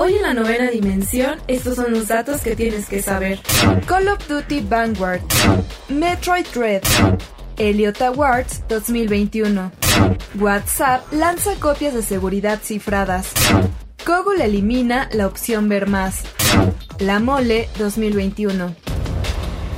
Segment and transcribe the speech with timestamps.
[0.00, 3.40] Hoy en la novena dimensión, estos son los datos que tienes que saber.
[3.84, 5.20] Call of Duty Vanguard,
[5.88, 6.82] Metroid Dread,
[7.56, 9.72] Elliot Awards 2021.
[10.38, 13.32] WhatsApp lanza copias de seguridad cifradas.
[14.06, 16.22] Google elimina la opción ver más.
[17.00, 18.87] La Mole 2021.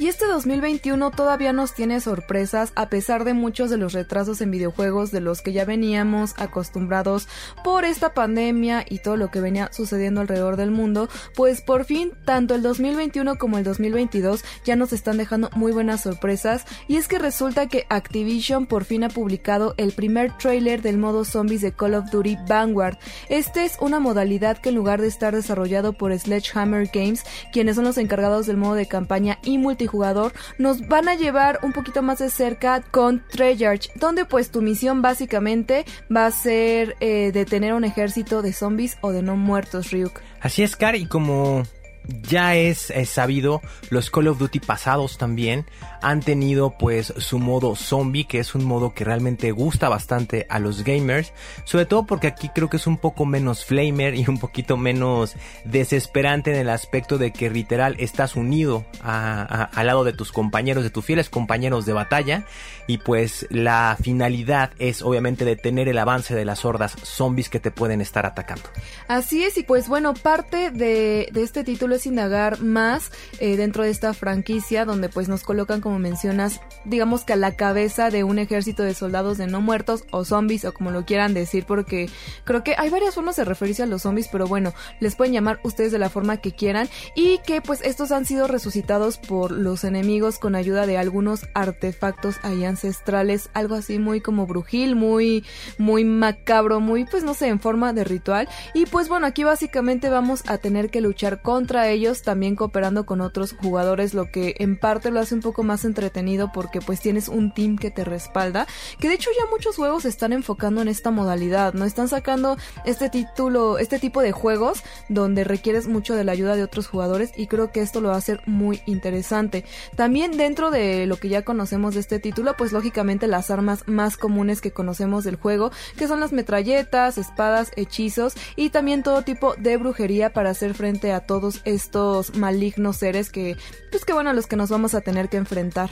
[0.00, 4.50] Y este 2021 todavía nos tiene sorpresas a pesar de muchos de los retrasos en
[4.50, 7.28] videojuegos de los que ya veníamos acostumbrados
[7.62, 12.12] por esta pandemia y todo lo que venía sucediendo alrededor del mundo, pues por fin
[12.24, 17.06] tanto el 2021 como el 2022 ya nos están dejando muy buenas sorpresas y es
[17.06, 21.72] que resulta que Activision por fin ha publicado el primer trailer del modo zombies de
[21.72, 22.96] Call of Duty Vanguard.
[23.28, 27.84] Este es una modalidad que en lugar de estar desarrollado por Sledgehammer Games, quienes son
[27.84, 32.02] los encargados del modo de campaña y multijugador jugador, nos van a llevar un poquito
[32.02, 37.74] más de cerca con Treyarch, donde pues tu misión básicamente va a ser eh, detener
[37.74, 40.20] un ejército de zombies o de no muertos, Ryuk.
[40.40, 41.64] Así es, Car, y como
[42.04, 45.66] ya es, sabido, los Call of Duty pasados también
[46.02, 50.58] han tenido pues su modo zombie, que es un modo que realmente gusta bastante a
[50.58, 51.32] los gamers,
[51.64, 55.36] sobre todo porque aquí creo que es un poco menos flamer y un poquito menos
[55.64, 60.90] desesperante en el aspecto de que literal estás unido al lado de tus compañeros, de
[60.90, 62.44] tus fieles compañeros de batalla,
[62.86, 67.70] y pues la finalidad es obviamente detener el avance de las hordas zombies que te
[67.70, 68.64] pueden estar atacando.
[69.06, 73.84] Así es, y pues bueno, parte de, de este título es indagar más eh, dentro
[73.84, 78.24] de esta franquicia donde pues nos colocan como mencionas digamos que a la cabeza de
[78.24, 82.08] un ejército de soldados de no muertos o zombies o como lo quieran decir porque
[82.44, 85.60] creo que hay varias formas de referirse a los zombies pero bueno les pueden llamar
[85.62, 89.84] ustedes de la forma que quieran y que pues estos han sido resucitados por los
[89.84, 95.44] enemigos con ayuda de algunos artefactos ahí ancestrales algo así muy como brujil muy
[95.78, 98.48] muy macabro muy pues no sé en forma de ritual.
[98.74, 103.20] Y pues bueno aquí básicamente vamos a tener que luchar contra ellos, también cooperando con
[103.20, 107.28] otros jugadores, lo que en parte lo hace un poco más entretenido porque pues tienes
[107.28, 108.66] un team que te respalda,
[108.98, 111.84] que de hecho ya muchos juegos se están enfocando en esta modalidad, ¿no?
[111.84, 116.62] Están sacando este título, este tipo de juegos donde requieres mucho de la ayuda de
[116.62, 119.64] otros jugadores y creo que esto lo va a hacer muy interesante.
[119.96, 124.16] También dentro de lo que ya conocemos de este título, pues lógicamente las armas más
[124.16, 129.54] comunes que conocemos del juego, que son las metralletas, espadas, hechizos y también todo tipo
[129.56, 133.56] de brujería para hacer frente a todos estos malignos seres que,
[133.90, 135.90] pues que bueno, los que nos vamos a tener que enfrentar.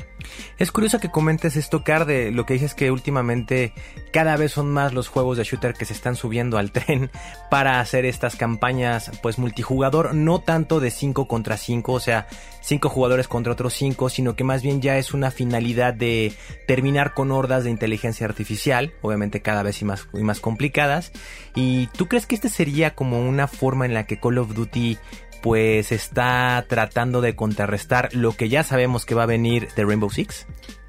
[0.58, 3.72] Es curioso que comentes esto, Car, de lo que dices que últimamente
[4.12, 7.10] cada vez son más los juegos de shooter que se están subiendo al tren
[7.50, 12.26] para hacer estas campañas, pues multijugador, no tanto de 5 contra 5, o sea,
[12.62, 16.32] 5 jugadores contra otros 5, sino que más bien ya es una finalidad de
[16.66, 21.12] terminar con hordas de inteligencia artificial, obviamente cada vez y más, y más complicadas.
[21.54, 24.98] ¿Y tú crees que este sería como una forma en la que Call of Duty
[25.42, 30.10] pues está tratando de contrarrestar lo que ya sabemos que va a venir de Rainbow
[30.10, 30.46] Six?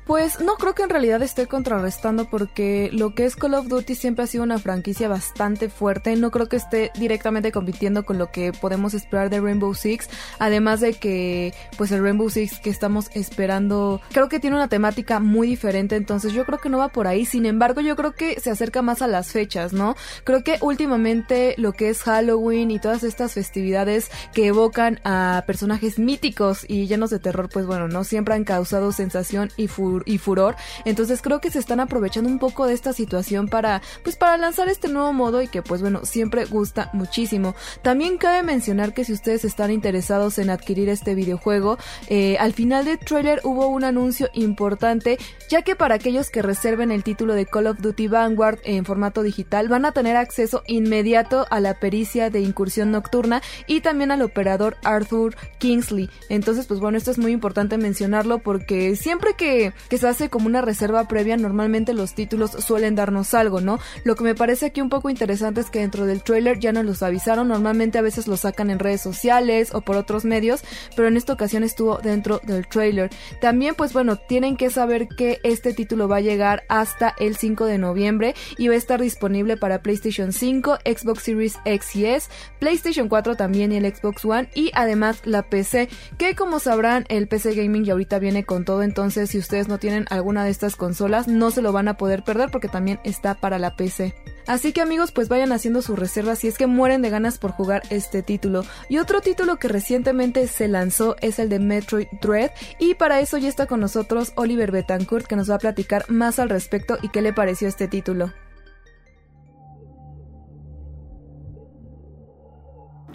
[0.09, 3.94] Pues no creo que en realidad esté contrarrestando porque lo que es Call of Duty
[3.94, 6.16] siempre ha sido una franquicia bastante fuerte.
[6.16, 10.09] No creo que esté directamente compitiendo con lo que podemos esperar de Rainbow Six.
[10.40, 15.19] Además de que pues el Rainbow Six que estamos esperando creo que tiene una temática
[15.19, 15.95] muy diferente.
[15.95, 17.24] Entonces yo creo que no va por ahí.
[17.24, 19.95] Sin embargo yo creo que se acerca más a las fechas, ¿no?
[20.24, 26.00] Creo que últimamente lo que es Halloween y todas estas festividades que evocan a personajes
[26.00, 30.18] míticos y llenos de terror pues bueno, no siempre han causado sensación y furor y
[30.18, 30.56] furor.
[30.86, 34.69] Entonces creo que se están aprovechando un poco de esta situación para, pues para lanzar
[34.69, 37.56] este nuevo modo y que pues bueno, siempre gusta muchísimo.
[37.81, 42.86] También cabe mencionar que si ustedes están interesados en adquirir este videojuego, eh, al final
[42.86, 45.18] del trailer hubo un anuncio importante,
[45.50, 49.24] ya que para aquellos que reserven el título de Call of Duty Vanguard en formato
[49.24, 54.22] digital van a tener acceso inmediato a la pericia de incursión nocturna y también al
[54.22, 56.10] operador Arthur Kingsley.
[56.30, 60.47] Entonces, pues bueno, esto es muy importante mencionarlo porque siempre que, que se hace como
[60.47, 63.80] una reserva previa, normalmente los títulos suelen darnos algo, ¿no?
[64.03, 66.86] Lo que me parece aquí un poco interesante es que dentro del trailer ya nos
[66.86, 70.62] los avisaron, normalmente a veces lo sacan en redes sociales o por otros medios,
[70.95, 73.09] pero en esta ocasión estuvo dentro del trailer.
[73.41, 77.65] También, pues bueno, tienen que saber que este título va a llegar hasta el 5
[77.65, 82.30] de noviembre y va a estar disponible para PlayStation 5, Xbox Series X y S,
[82.59, 87.27] PlayStation 4 también y el Xbox One y además la PC, que como sabrán el
[87.27, 90.76] PC Gaming ya ahorita viene con todo, entonces si ustedes no tienen alguna de estas
[90.76, 94.14] consolas no se lo van a poder perder porque también está para la PC.
[94.48, 97.52] Así que amigos, pues vayan haciendo sus reservas si es que mueren de ganas por
[97.52, 98.64] jugar este título.
[98.90, 103.38] Y otro título que recientemente se lanzó es el de Metroid Dread y para eso
[103.38, 107.10] ya está con nosotros Oliver Betancourt que nos va a platicar más al respecto y
[107.10, 108.31] qué le pareció este título.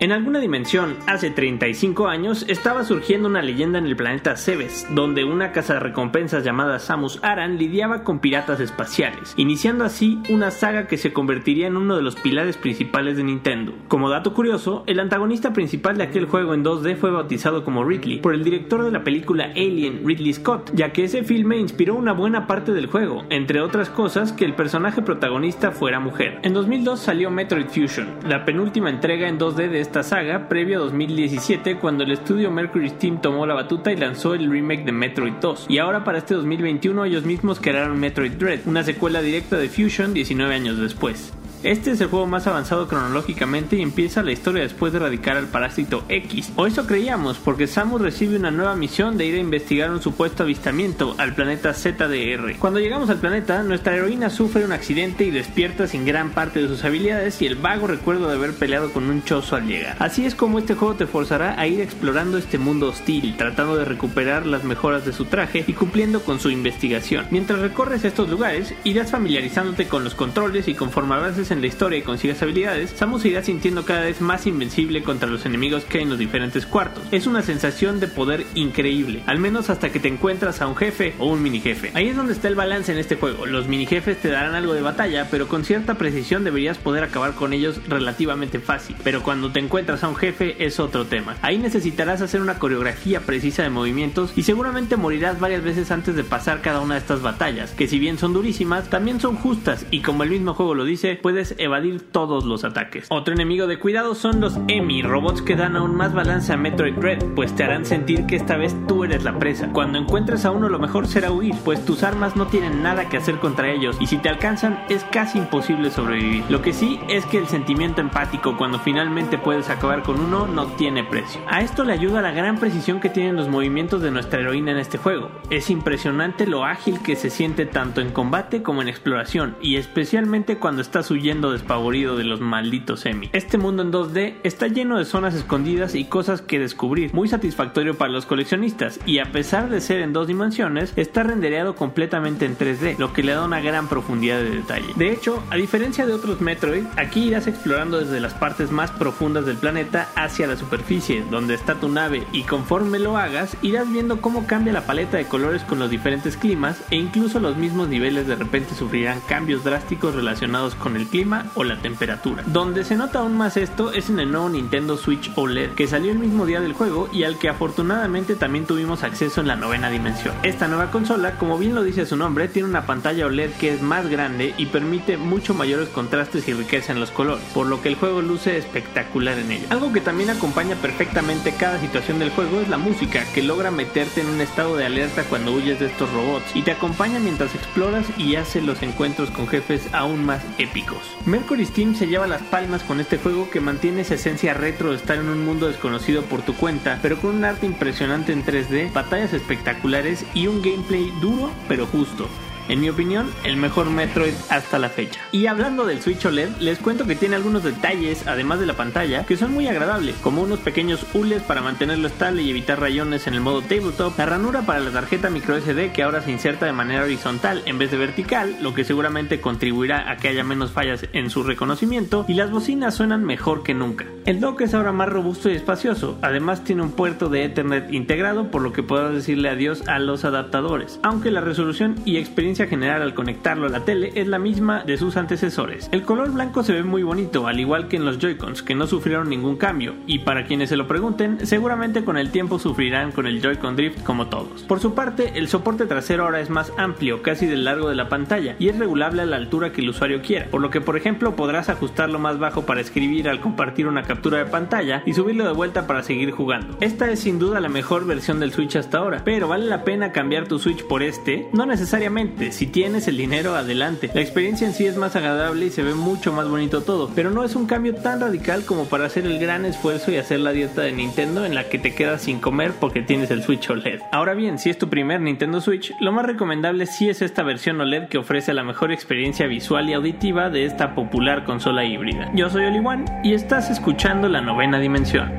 [0.00, 5.22] En alguna dimensión, hace 35 años, estaba surgiendo una leyenda en el planeta Cebes, donde
[5.22, 10.88] una casa de recompensas llamada Samus Aran lidiaba con piratas espaciales, iniciando así una saga
[10.88, 13.72] que se convertiría en uno de los pilares principales de Nintendo.
[13.86, 18.18] Como dato curioso, el antagonista principal de aquel juego en 2D fue bautizado como Ridley
[18.18, 22.12] por el director de la película Alien, Ridley Scott, ya que ese filme inspiró una
[22.12, 26.40] buena parte del juego, entre otras cosas que el personaje protagonista fuera mujer.
[26.42, 30.84] En 2002 salió Metroid Fusion, la penúltima entrega en 2D de esta saga previo a
[30.84, 35.34] 2017 cuando el estudio Mercury Steam tomó la batuta y lanzó el remake de Metroid
[35.34, 35.66] 2.
[35.68, 40.14] Y ahora para este 2021 ellos mismos crearon Metroid Dread, una secuela directa de Fusion
[40.14, 41.34] 19 años después.
[41.64, 45.46] Este es el juego más avanzado cronológicamente y empieza la historia después de erradicar al
[45.46, 46.52] parásito X.
[46.56, 50.42] O eso creíamos, porque Samus recibe una nueva misión de ir a investigar un supuesto
[50.42, 52.58] avistamiento al planeta ZDR.
[52.58, 56.68] Cuando llegamos al planeta, nuestra heroína sufre un accidente y despierta sin gran parte de
[56.68, 59.96] sus habilidades y el vago recuerdo de haber peleado con un chozo al llegar.
[60.00, 63.86] Así es como este juego te forzará a ir explorando este mundo hostil, tratando de
[63.86, 67.24] recuperar las mejoras de su traje y cumpliendo con su investigación.
[67.30, 71.98] Mientras recorres estos lugares, irás familiarizándote con los controles y conforme avances en la historia
[71.98, 76.04] y consigas habilidades, Samus irá sintiendo cada vez más invencible contra los enemigos que hay
[76.04, 77.02] en los diferentes cuartos.
[77.10, 81.14] Es una sensación de poder increíble, al menos hasta que te encuentras a un jefe
[81.18, 81.90] o un mini jefe.
[81.94, 83.46] Ahí es donde está el balance en este juego.
[83.46, 87.34] Los mini jefes te darán algo de batalla, pero con cierta precisión deberías poder acabar
[87.34, 88.96] con ellos relativamente fácil.
[89.02, 91.36] Pero cuando te encuentras a un jefe es otro tema.
[91.40, 96.24] Ahí necesitarás hacer una coreografía precisa de movimientos y seguramente morirás varias veces antes de
[96.24, 100.00] pasar cada una de estas batallas, que si bien son durísimas, también son justas y
[100.00, 103.06] como el mismo juego lo dice, puedes evadir todos los ataques.
[103.10, 106.94] Otro enemigo de cuidado son los Emi, robots que dan aún más balance a Metroid
[106.94, 109.70] Dread, pues te harán sentir que esta vez tú eres la presa.
[109.72, 113.16] Cuando encuentres a uno lo mejor será huir, pues tus armas no tienen nada que
[113.16, 116.44] hacer contra ellos y si te alcanzan es casi imposible sobrevivir.
[116.48, 120.66] Lo que sí es que el sentimiento empático cuando finalmente puedes acabar con uno no
[120.66, 121.40] tiene precio.
[121.48, 124.78] A esto le ayuda la gran precisión que tienen los movimientos de nuestra heroína en
[124.78, 125.30] este juego.
[125.50, 130.58] Es impresionante lo ágil que se siente tanto en combate como en exploración y especialmente
[130.58, 133.30] cuando estás huyendo despavorido de los malditos Emi.
[133.32, 137.96] Este mundo en 2D está lleno de zonas escondidas y cosas que descubrir, muy satisfactorio
[137.96, 142.58] para los coleccionistas, y a pesar de ser en dos dimensiones, está rendereado completamente en
[142.58, 144.92] 3D, lo que le da una gran profundidad de detalle.
[144.96, 149.46] De hecho, a diferencia de otros Metroid, aquí irás explorando desde las partes más profundas
[149.46, 154.20] del planeta hacia la superficie, donde está tu nave, y conforme lo hagas, irás viendo
[154.20, 158.26] cómo cambia la paleta de colores con los diferentes climas, e incluso los mismos niveles
[158.26, 162.42] de repente sufrirán cambios drásticos relacionados con el clima o la temperatura.
[162.44, 166.10] Donde se nota aún más esto es en el nuevo Nintendo Switch OLED que salió
[166.10, 169.90] el mismo día del juego y al que afortunadamente también tuvimos acceso en la novena
[169.90, 170.34] dimensión.
[170.42, 173.80] Esta nueva consola, como bien lo dice su nombre, tiene una pantalla OLED que es
[173.80, 177.90] más grande y permite mucho mayores contrastes y riqueza en los colores, por lo que
[177.90, 179.66] el juego luce espectacular en ella.
[179.70, 184.20] Algo que también acompaña perfectamente cada situación del juego es la música, que logra meterte
[184.20, 188.04] en un estado de alerta cuando huyes de estos robots y te acompaña mientras exploras
[188.18, 191.03] y hace los encuentros con jefes aún más épicos.
[191.26, 194.96] Mercury Steam se lleva las palmas con este juego que mantiene esa esencia retro de
[194.96, 198.92] estar en un mundo desconocido por tu cuenta, pero con un arte impresionante en 3D,
[198.92, 202.28] batallas espectaculares y un gameplay duro pero justo.
[202.68, 205.20] En mi opinión, el mejor Metroid hasta la fecha.
[205.32, 209.26] Y hablando del Switch OLED, les cuento que tiene algunos detalles, además de la pantalla,
[209.26, 213.34] que son muy agradables, como unos pequeños hules para mantenerlo estable y evitar rayones en
[213.34, 216.72] el modo tabletop, la ranura para la tarjeta micro SD que ahora se inserta de
[216.72, 221.06] manera horizontal en vez de vertical, lo que seguramente contribuirá a que haya menos fallas
[221.12, 224.06] en su reconocimiento, y las bocinas suenan mejor que nunca.
[224.24, 228.50] El dock es ahora más robusto y espacioso, además tiene un puerto de Ethernet integrado,
[228.50, 233.02] por lo que podrás decirle adiós a los adaptadores, aunque la resolución y experiencia general
[233.02, 235.88] al conectarlo a la tele es la misma de sus antecesores.
[235.92, 238.86] El color blanco se ve muy bonito, al igual que en los Joy-Cons, que no
[238.86, 243.26] sufrieron ningún cambio, y para quienes se lo pregunten, seguramente con el tiempo sufrirán con
[243.26, 244.62] el Joy-Con Drift como todos.
[244.62, 248.08] Por su parte, el soporte trasero ahora es más amplio, casi del largo de la
[248.08, 250.96] pantalla, y es regulable a la altura que el usuario quiera, por lo que por
[250.96, 255.44] ejemplo podrás ajustarlo más bajo para escribir al compartir una captura de pantalla y subirlo
[255.44, 256.76] de vuelta para seguir jugando.
[256.80, 260.12] Esta es sin duda la mejor versión del Switch hasta ahora, pero ¿vale la pena
[260.12, 261.48] cambiar tu Switch por este?
[261.52, 264.10] No necesariamente, si tienes el dinero adelante.
[264.14, 267.30] La experiencia en sí es más agradable y se ve mucho más bonito todo, pero
[267.30, 270.52] no es un cambio tan radical como para hacer el gran esfuerzo y hacer la
[270.52, 274.00] dieta de Nintendo en la que te quedas sin comer porque tienes el Switch OLED.
[274.12, 277.80] Ahora bien, si es tu primer Nintendo Switch, lo más recomendable sí es esta versión
[277.80, 282.30] OLED que ofrece la mejor experiencia visual y auditiva de esta popular consola híbrida.
[282.34, 285.32] Yo soy Oliwan y estás escuchando la novena dimensión.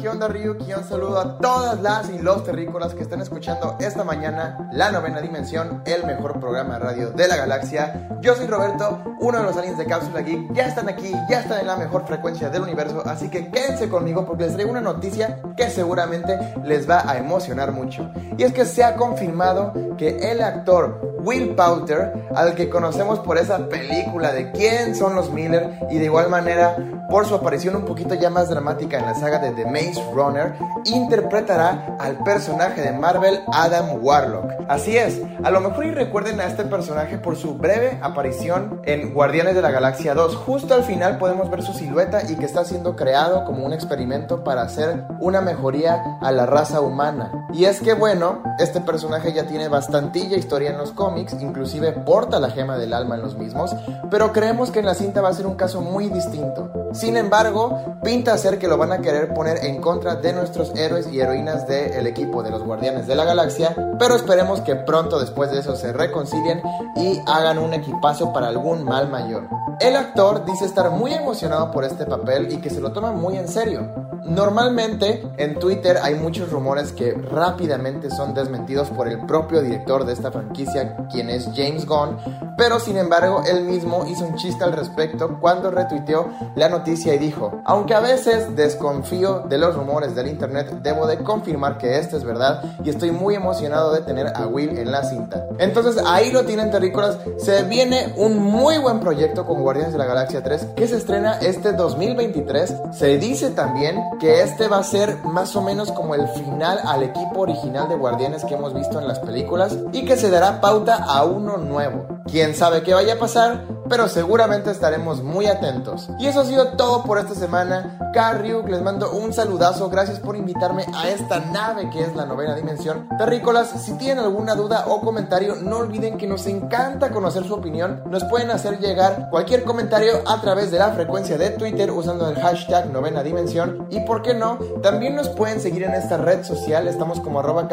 [0.00, 0.72] ¿Qué onda, Ryuki?
[0.72, 5.20] Un saludo a todas las y los terrícolas que están escuchando esta mañana La Novena
[5.20, 8.08] Dimensión, el mejor programa de radio de la galaxia.
[8.22, 10.54] Yo soy Roberto, uno de los aliens de Cápsula Geek.
[10.54, 14.24] Ya están aquí, ya están en la mejor frecuencia del universo, así que quédense conmigo
[14.24, 18.10] porque les traigo una noticia que seguramente les va a emocionar mucho.
[18.38, 23.36] Y es que se ha confirmado que el actor Will Poulter, al que conocemos por
[23.36, 26.76] esa película de quién son los Miller y de igual manera
[27.10, 30.54] por su aparición un poquito ya más dramática en la saga de The Maze Runner,
[30.84, 34.52] interpretará al personaje de Marvel Adam Warlock.
[34.68, 39.12] Así es, a lo mejor y recuerden a este personaje por su breve aparición en
[39.12, 40.36] Guardianes de la Galaxia 2.
[40.36, 44.44] Justo al final podemos ver su silueta y que está siendo creado como un experimento
[44.44, 47.48] para hacer una mejoría a la raza humana.
[47.52, 52.38] Y es que bueno, este personaje ya tiene bastantilla historia en los cómics, inclusive porta
[52.38, 53.74] la gema del alma en los mismos,
[54.10, 56.70] pero creemos que en la cinta va a ser un caso muy distinto.
[56.92, 61.08] Sin embargo, pinta ser que lo van a querer poner en contra de nuestros héroes
[61.12, 65.50] y heroínas del equipo de los Guardianes de la Galaxia, pero esperemos que pronto después
[65.50, 66.62] de eso se reconcilien
[66.96, 69.48] y hagan un equipazo para algún mal mayor.
[69.80, 73.36] El actor dice estar muy emocionado por este papel y que se lo toma muy
[73.36, 73.88] en serio.
[74.24, 80.12] Normalmente en Twitter hay muchos rumores que rápidamente son desmentidos por el propio director de
[80.12, 82.18] esta franquicia, quien es James Gunn,
[82.56, 87.18] pero sin embargo él mismo hizo un chiste al respecto cuando retuiteó la noticia y
[87.18, 92.16] dijo, aunque a veces desconfío de los rumores del internet, debo de confirmar que esto
[92.16, 95.46] es verdad y estoy muy emocionado de tener a Will en la cinta.
[95.58, 100.06] Entonces ahí lo tienen terrícolas, se viene un muy buen proyecto con Guardianes de la
[100.06, 102.74] Galaxia 3 que se estrena este 2023.
[102.92, 107.02] Se dice también que este va a ser más o menos como el final al
[107.02, 110.96] equipo original de Guardianes que hemos visto en las películas y que se dará pauta
[110.96, 112.20] a uno nuevo.
[112.26, 116.08] Quién sabe qué vaya a pasar, pero seguramente estaremos muy atentos.
[116.18, 117.98] Y eso ha sido todo por esta semana.
[118.14, 123.06] Carriuk, les mando un Gracias por invitarme a esta nave que es la novena dimensión.
[123.18, 128.02] Terrícolas, si tienen alguna duda o comentario, no olviden que nos encanta conocer su opinión.
[128.06, 132.36] Nos pueden hacer llegar cualquier comentario a través de la frecuencia de Twitter usando el
[132.36, 133.86] hashtag novena dimensión.
[133.90, 136.88] Y por qué no, también nos pueden seguir en esta red social.
[136.88, 137.68] Estamos como arroba.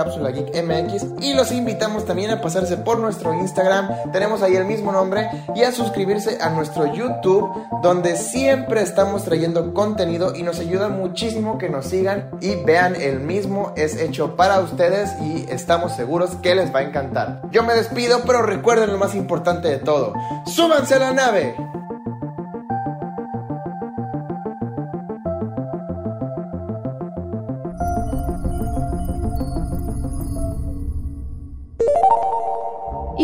[1.22, 4.12] Y los invitamos también a pasarse por nuestro Instagram.
[4.12, 5.29] Tenemos ahí el mismo nombre.
[5.56, 7.50] Y a suscribirse a nuestro YouTube,
[7.82, 13.20] donde siempre estamos trayendo contenido y nos ayuda muchísimo que nos sigan y vean el
[13.20, 17.42] mismo es hecho para ustedes y estamos seguros que les va a encantar.
[17.52, 20.14] Yo me despido, pero recuerden lo más importante de todo.
[20.46, 21.56] ¡Súbanse a la nave!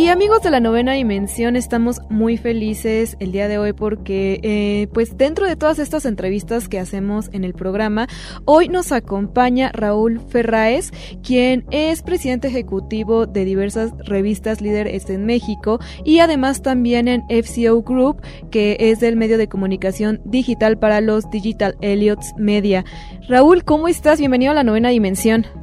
[0.04, 4.90] Y amigos de la novena dimensión, estamos muy felices el día de hoy porque, eh,
[4.94, 8.10] pues dentro de todas estas entrevistas que hacemos en el programa,
[8.44, 10.92] hoy nos acompaña Raúl Ferraes,
[11.26, 17.82] quien es presidente ejecutivo de diversas revistas líderes en México y además también en FCO
[17.82, 22.84] Group, que es el medio de comunicación digital para los Digital Elliots Media.
[23.30, 24.20] Raúl, ¿cómo estás?
[24.20, 25.62] Bienvenido a la novena dimensión.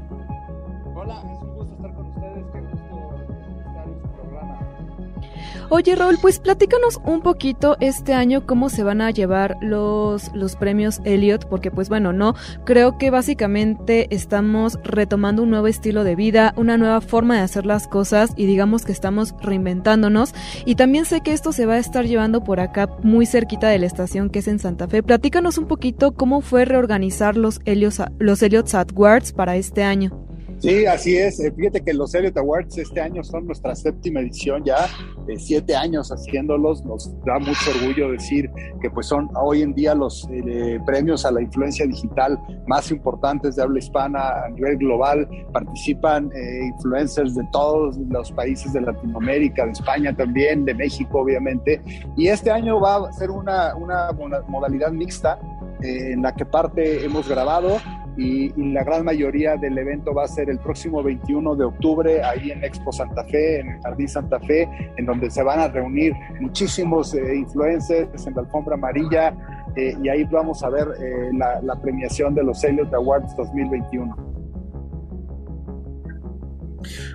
[5.72, 10.56] Oye, Raúl, pues platícanos un poquito este año cómo se van a llevar los, los
[10.56, 12.34] premios Elliot, porque pues bueno, no,
[12.64, 17.66] creo que básicamente estamos retomando un nuevo estilo de vida, una nueva forma de hacer
[17.66, 20.34] las cosas y digamos que estamos reinventándonos.
[20.64, 23.78] Y también sé que esto se va a estar llevando por acá muy cerquita de
[23.78, 25.04] la estación que es en Santa Fe.
[25.04, 30.29] Platícanos un poquito cómo fue reorganizar los Elliot, los Elliot Awards para este año.
[30.60, 31.40] Sí, así es.
[31.40, 34.88] Eh, fíjate que los Elliot Awards este año son nuestra séptima edición ya,
[35.26, 36.84] eh, siete años haciéndolos.
[36.84, 38.50] Nos da mucho orgullo decir
[38.82, 43.56] que pues son hoy en día los eh, premios a la influencia digital más importantes
[43.56, 45.26] de habla hispana a nivel global.
[45.50, 46.30] Participan
[46.74, 51.80] influencers de todos los países de Latinoamérica, de España también, de México obviamente.
[52.18, 54.10] Y este año va a ser una, una
[54.46, 55.38] modalidad mixta
[55.82, 57.78] en la que parte hemos grabado
[58.16, 62.50] y, la gran mayoría del evento va a ser el próximo 21 de octubre ahí
[62.50, 66.12] en Expo Santa Fe, en el Jardín Santa Fe, en donde se van a reunir
[66.40, 69.34] muchísimos eh, influencers en la alfombra amarilla
[69.76, 74.16] eh, y ahí vamos a ver eh, la, premiación de los Elliot Awards 2021.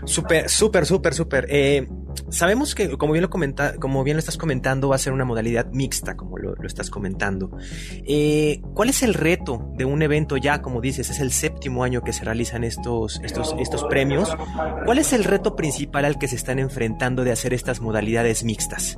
[0.05, 1.47] Súper, súper, súper, súper.
[2.29, 5.25] Sabemos que, como bien lo comenta, como bien lo estás comentando, va a ser una
[5.25, 7.51] modalidad mixta, como lo, estás comentando.
[8.05, 12.01] Eh, ¿Cuál es el reto de un evento ya, como dices, es el séptimo año
[12.01, 14.36] que se realizan estos, estos, estos premios?
[14.86, 18.98] ¿Cuál es el reto principal al que se están enfrentando de hacer estas modalidades mixtas?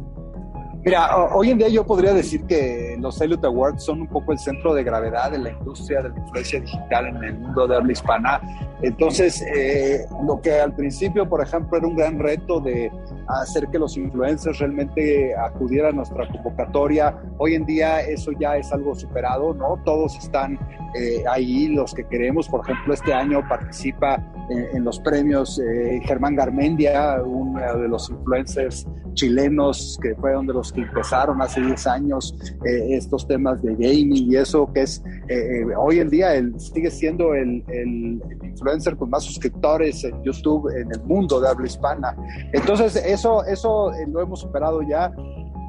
[0.84, 4.40] Mira, hoy en día yo podría decir que los Elliot Awards son un poco el
[4.40, 7.92] centro de gravedad de la industria de la influencia digital en el mundo de habla
[7.92, 8.42] hispana.
[8.82, 12.92] Entonces, eh, lo que al principio, por ejemplo, era un gran reto de
[13.28, 18.72] hacer que los influencers realmente acudieran a nuestra convocatoria, hoy en día eso ya es
[18.72, 19.82] algo superado, ¿no?
[19.84, 20.58] Todos están
[20.96, 26.36] eh, ahí, los que queremos, por ejemplo, este año participa en, los premios eh, Germán
[26.36, 31.88] Garmendia, uno de los influencers chilenos que fue uno de los que empezaron hace 10
[31.88, 35.04] años estos temas de gaming y eso que es
[35.78, 40.70] hoy en día él sigue siendo el, el, el influencer con más suscriptores en YouTube
[40.76, 42.16] en el mundo de habla hispana.
[42.54, 45.14] Entonces, eso, eso eh, lo hemos superado ya.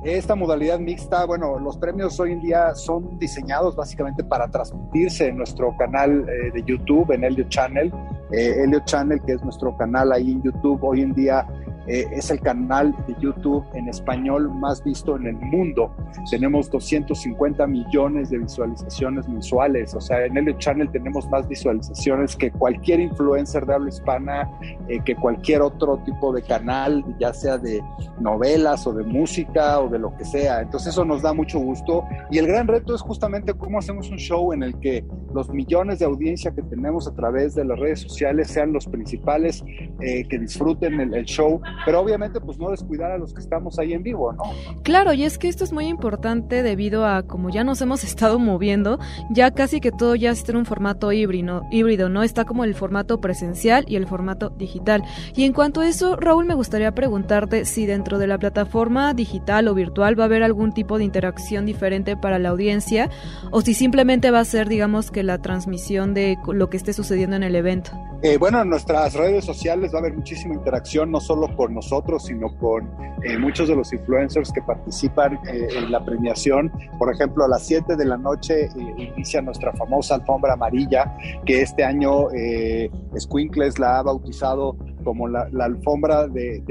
[0.05, 5.39] Esta modalidad mixta, bueno, los premios hoy en día son diseñados básicamente para transmitirse en
[5.39, 7.93] nuestro canal eh, de YouTube, en Helio Channel.
[8.31, 11.47] Eh, Helio Channel, que es nuestro canal ahí en YouTube, hoy en día
[11.89, 15.91] eh, es el canal de YouTube en español más visto en el mundo.
[16.31, 19.95] Tenemos 250 millones de visualizaciones mensuales.
[19.95, 24.51] O sea, en el Channel tenemos más visualizaciones que cualquier influencer de habla hispana,
[24.89, 27.83] eh, que cualquier otro tipo de canal, ya sea de
[28.21, 30.61] novelas o de música o de lo que sea.
[30.61, 32.05] Entonces eso nos da mucho gusto.
[32.31, 35.05] Y el gran reto es justamente cómo hacemos un show en el que
[35.35, 39.65] los millones de audiencia que tenemos a través de las redes sociales sean los principales
[40.01, 43.79] eh, que disfruten el, el show pero obviamente pues no descuidar a los que estamos
[43.79, 44.43] ahí en vivo, ¿no?
[44.83, 48.39] Claro, y es que esto es muy importante debido a como ya nos hemos estado
[48.39, 48.99] moviendo,
[49.31, 52.23] ya casi que todo ya está en un formato híbrido, híbrido, ¿no?
[52.23, 55.03] Está como el formato presencial y el formato digital.
[55.35, 59.69] Y en cuanto a eso, Raúl, me gustaría preguntarte si dentro de la plataforma digital
[59.69, 63.11] o virtual va a haber algún tipo de interacción diferente para la audiencia
[63.51, 67.37] o si simplemente va a ser, digamos, que la transmisión de lo que esté sucediendo
[67.37, 67.93] en el evento.
[68.23, 72.57] Eh, bueno, en nuestras redes sociales va a haber muchísima interacción, no solo nosotros, sino
[72.59, 72.91] con
[73.23, 76.73] eh, muchos de los influencers que participan eh, en la premiación.
[76.99, 81.85] Por ejemplo, a las 7 de la noche inicia nuestra famosa alfombra amarilla, que este
[81.85, 84.77] año eh, Squinkles la ha bautizado
[85.09, 86.63] como la, alfombra de,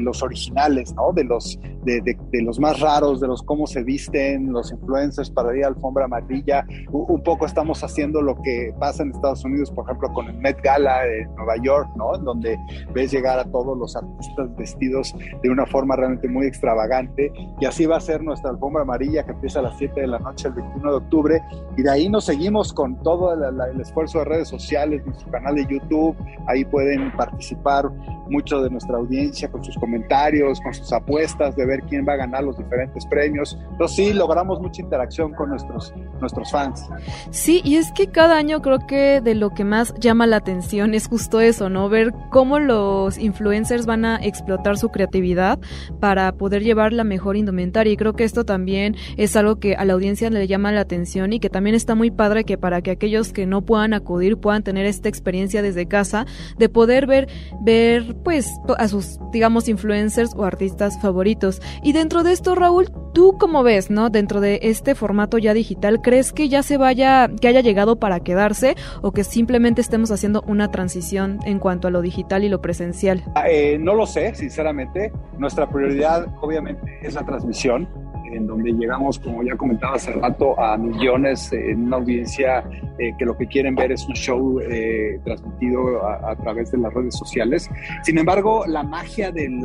[0.00, 1.12] los originales, ¿no?
[1.12, 5.62] De los, de, los más raros, de los cómo se visten, los influencers para ir
[5.64, 6.66] a alfombra amarilla.
[6.90, 10.58] Un, poco estamos haciendo lo que pasa en Estados Unidos, por ejemplo, con el Met
[10.62, 12.16] Gala de Nueva York, ¿no?
[12.16, 12.58] Donde
[12.94, 17.30] ves llegar a todos los artistas vestidos de una forma realmente muy extravagante.
[17.60, 20.18] Y así va a ser nuestra alfombra amarilla que empieza a las 7 de la
[20.18, 21.42] noche el 21 de octubre.
[21.76, 25.66] Y de ahí nos seguimos con todo el esfuerzo de redes sociales, nuestro canal de
[25.66, 26.16] YouTube.
[26.46, 27.90] Ahí pueden participar participar
[28.30, 32.16] mucho de nuestra audiencia con sus comentarios, con sus apuestas de ver quién va a
[32.16, 33.58] ganar los diferentes premios.
[33.72, 36.88] Entonces sí, logramos mucha interacción con nuestros, nuestros fans.
[37.30, 40.94] Sí, y es que cada año creo que de lo que más llama la atención
[40.94, 41.88] es justo eso, ¿no?
[41.88, 45.58] Ver cómo los influencers van a explotar su creatividad
[45.98, 47.92] para poder llevar la mejor indumentaria.
[47.92, 51.32] Y creo que esto también es algo que a la audiencia le llama la atención
[51.32, 54.62] y que también está muy padre que para que aquellos que no puedan acudir puedan
[54.62, 56.26] tener esta experiencia desde casa
[56.58, 57.28] de poder ver
[57.60, 58.48] ver pues
[58.78, 61.60] a sus digamos influencers o artistas favoritos.
[61.82, 64.10] Y dentro de esto, Raúl, ¿tú cómo ves, no?
[64.10, 68.20] Dentro de este formato ya digital, ¿crees que ya se vaya, que haya llegado para
[68.20, 72.60] quedarse o que simplemente estemos haciendo una transición en cuanto a lo digital y lo
[72.60, 73.22] presencial?
[73.34, 75.12] Ah, eh, no lo sé, sinceramente.
[75.38, 77.88] Nuestra prioridad obviamente es la transmisión
[78.32, 82.64] en donde llegamos, como ya comentaba hace rato, a millones en una audiencia
[82.98, 86.92] eh, que lo que quieren ver es un show eh, transmitido a, través de las
[86.94, 87.68] redes sociales.
[88.02, 89.60] Sin embargo, la magia del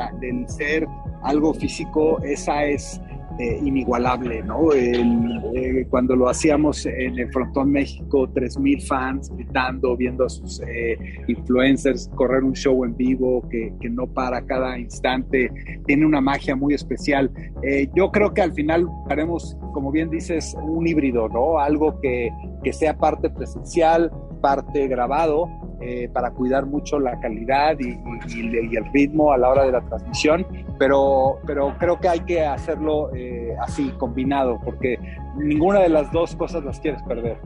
[0.47, 0.88] ser
[1.23, 3.01] algo físico, esa es
[3.37, 4.71] eh, inigualable, ¿no?
[4.73, 10.97] Eh, cuando lo hacíamos en el Frontón México, 3.000 fans gritando, viendo a sus eh,
[11.27, 15.51] influencers correr un show en vivo que, que, no para cada instante,
[15.85, 17.29] tiene una magia muy especial.
[17.93, 21.59] yo creo que al final haremos, como bien dices, un híbrido, ¿no?
[21.59, 22.31] Algo que,
[22.63, 25.49] que sea parte presencial, parte grabado,
[25.81, 27.97] eh, para cuidar mucho la calidad y,
[28.75, 30.45] el ritmo a la hora de la transmisión,
[30.79, 34.97] pero, pero creo que hay que hacerlo eh, así, combinado, porque
[35.35, 37.37] ninguna de las dos cosas las quieres perder.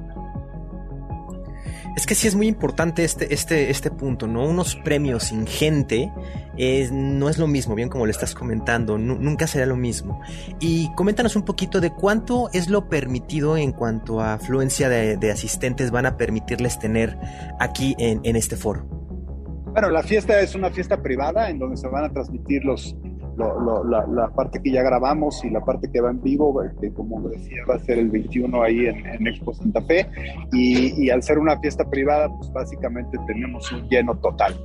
[2.00, 4.48] Es que sí es muy importante este, este, este punto, ¿no?
[4.48, 6.10] Unos premios sin gente
[6.94, 10.22] no es lo mismo, bien como le estás comentando, nunca será lo mismo.
[10.62, 15.92] Y coméntanos un poquito de cuánto es lo permitido en cuanto a afluencia de, asistentes
[15.92, 17.18] van a permitirles tener
[17.60, 18.86] aquí en, en este foro.
[19.74, 22.96] Bueno, la fiesta es una fiesta privada en donde se van a transmitir los,
[23.39, 27.63] la, parte que ya grabamos y la parte que va en vivo, que como decía
[27.69, 30.08] va a ser el 21 ahí en, Expo Santa Fe.
[30.52, 34.56] Y, y, al ser una fiesta privada, pues básicamente tenemos un lleno total.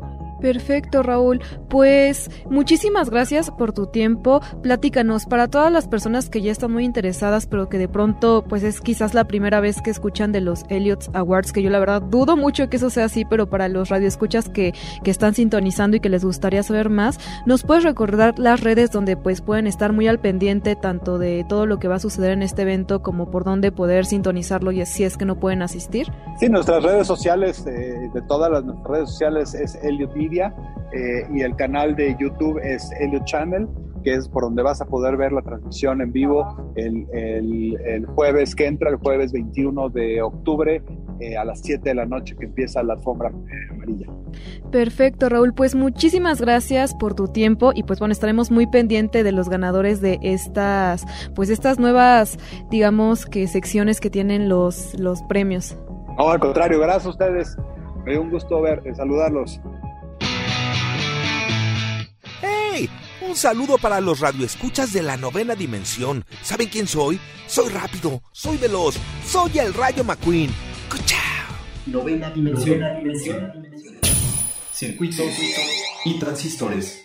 [0.45, 1.41] Perfecto, Raúl.
[1.71, 4.43] Pues muchísimas gracias por tu tiempo.
[4.63, 8.63] Platícanos, para todas las personas que ya están muy interesadas, pero que de pronto, pues
[8.63, 12.03] es quizás la primera vez que escuchan de los Elliot Awards, que yo la verdad
[12.03, 16.01] dudo mucho que eso sea así, pero para los radioescuchas que, que están sintonizando y
[16.01, 20.09] que les gustaría saber más, ¿nos puedes recordar las redes donde pues pueden estar muy
[20.09, 23.45] al pendiente tanto de todo lo que va a suceder en este evento como por
[23.45, 26.13] dónde poder sintonizarlo y si es que no pueden asistir?
[26.39, 31.43] Sí, nuestras redes sociales, eh, de todas las redes sociales es Elliot Media eh, y
[31.43, 33.69] el canal de YouTube es Elliot Channel,
[34.05, 38.55] que es por donde vas a poder ver la transmisión en vivo el, el, jueves
[38.55, 40.83] que entra, el jueves 21 de octubre
[41.21, 44.07] eh, a las 7 de la noche que empieza la alfombra eh, amarilla.
[44.71, 45.55] Perfecto, Raúl.
[45.55, 50.01] Pues muchísimas gracias por tu tiempo y pues bueno, estaremos muy pendiente de los ganadores
[50.01, 52.39] de estas, pues estas nuevas,
[52.71, 55.79] digamos que secciones que tienen los, los premios.
[56.19, 57.57] No, al contrario, gracias a ustedes.
[58.05, 59.61] Me dio un gusto ver, saludarlos.
[63.27, 66.25] Un saludo para los radioescuchas de la novena dimensión.
[66.43, 67.19] ¿Saben quién soy?
[67.47, 70.51] Soy rápido, soy veloz, soy el Rayo McQueen.
[70.91, 71.19] ¡Cuchao!
[71.87, 72.81] Novena dimensión.
[72.81, 73.53] Novena dimensión.
[74.73, 75.31] Circuitos
[76.05, 77.04] y transistores.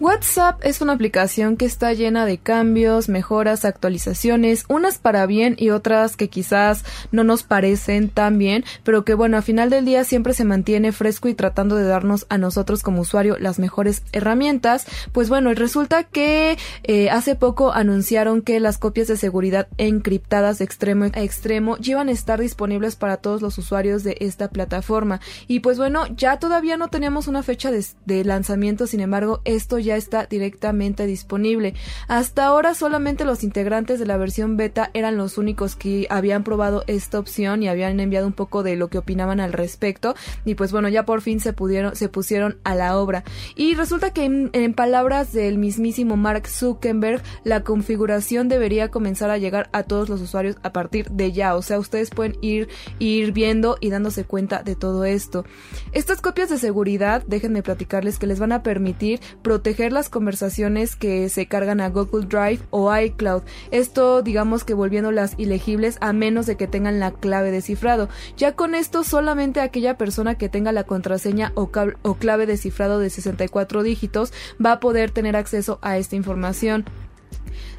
[0.00, 5.70] WhatsApp es una aplicación que está llena de cambios, mejoras, actualizaciones, unas para bien y
[5.70, 10.04] otras que quizás no nos parecen tan bien, pero que bueno, a final del día
[10.04, 14.86] siempre se mantiene fresco y tratando de darnos a nosotros como usuario las mejores herramientas.
[15.10, 20.64] Pues bueno, resulta que eh, hace poco anunciaron que las copias de seguridad encriptadas de
[20.64, 25.20] extremo a extremo iban a estar disponibles para todos los usuarios de esta plataforma.
[25.48, 29.78] Y pues bueno, ya todavía no tenemos una fecha de, de lanzamiento, sin embargo, esto
[29.78, 31.74] ya ya está directamente disponible.
[32.08, 36.84] Hasta ahora solamente los integrantes de la versión beta eran los únicos que habían probado
[36.86, 40.72] esta opción y habían enviado un poco de lo que opinaban al respecto y pues
[40.72, 43.24] bueno, ya por fin se pudieron se pusieron a la obra.
[43.56, 49.70] Y resulta que en, palabras del mismísimo Mark Zuckerberg, la configuración debería comenzar a llegar
[49.72, 53.78] a todos los usuarios a partir de ya, o sea, ustedes pueden ir ir viendo
[53.80, 55.44] y dándose cuenta de todo esto.
[55.92, 61.28] Estas copias de seguridad, déjenme platicarles que les van a permitir proteger las conversaciones que
[61.28, 63.42] se cargan a Google Drive o iCloud.
[63.70, 68.08] Esto digamos que volviéndolas ilegibles a menos de que tengan la clave de cifrado.
[68.36, 71.70] Ya con esto solamente aquella persona que tenga la contraseña o,
[72.02, 74.32] o clave de cifrado de 64 dígitos
[74.64, 76.84] va a poder tener acceso a esta información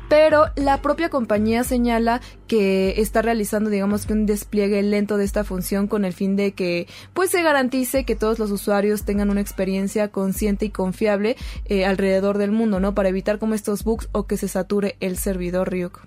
[0.09, 5.43] pero la propia compañía señala que está realizando digamos que un despliegue lento de esta
[5.43, 9.41] función con el fin de que pues se garantice que todos los usuarios tengan una
[9.41, 12.95] experiencia consciente y confiable eh, alrededor del mundo, ¿no?
[12.95, 16.01] Para evitar como estos bugs o que se sature el servidor Ryuk.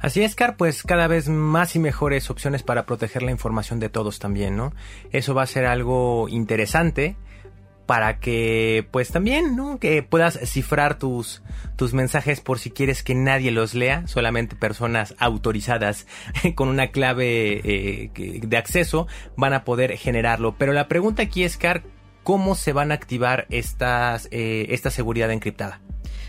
[0.00, 3.88] Así es, Car, pues cada vez más y mejores opciones para proteger la información de
[3.88, 4.72] todos también, ¿no?
[5.10, 7.16] Eso va a ser algo interesante
[7.88, 9.78] para que pues también, ¿no?
[9.78, 11.42] Que puedas cifrar tus,
[11.74, 16.06] tus mensajes por si quieres que nadie los lea, solamente personas autorizadas
[16.54, 19.06] con una clave eh, de acceso
[19.38, 20.54] van a poder generarlo.
[20.58, 21.82] Pero la pregunta aquí es, Car,
[22.24, 25.80] ¿cómo se van a activar estas, eh, esta seguridad encriptada?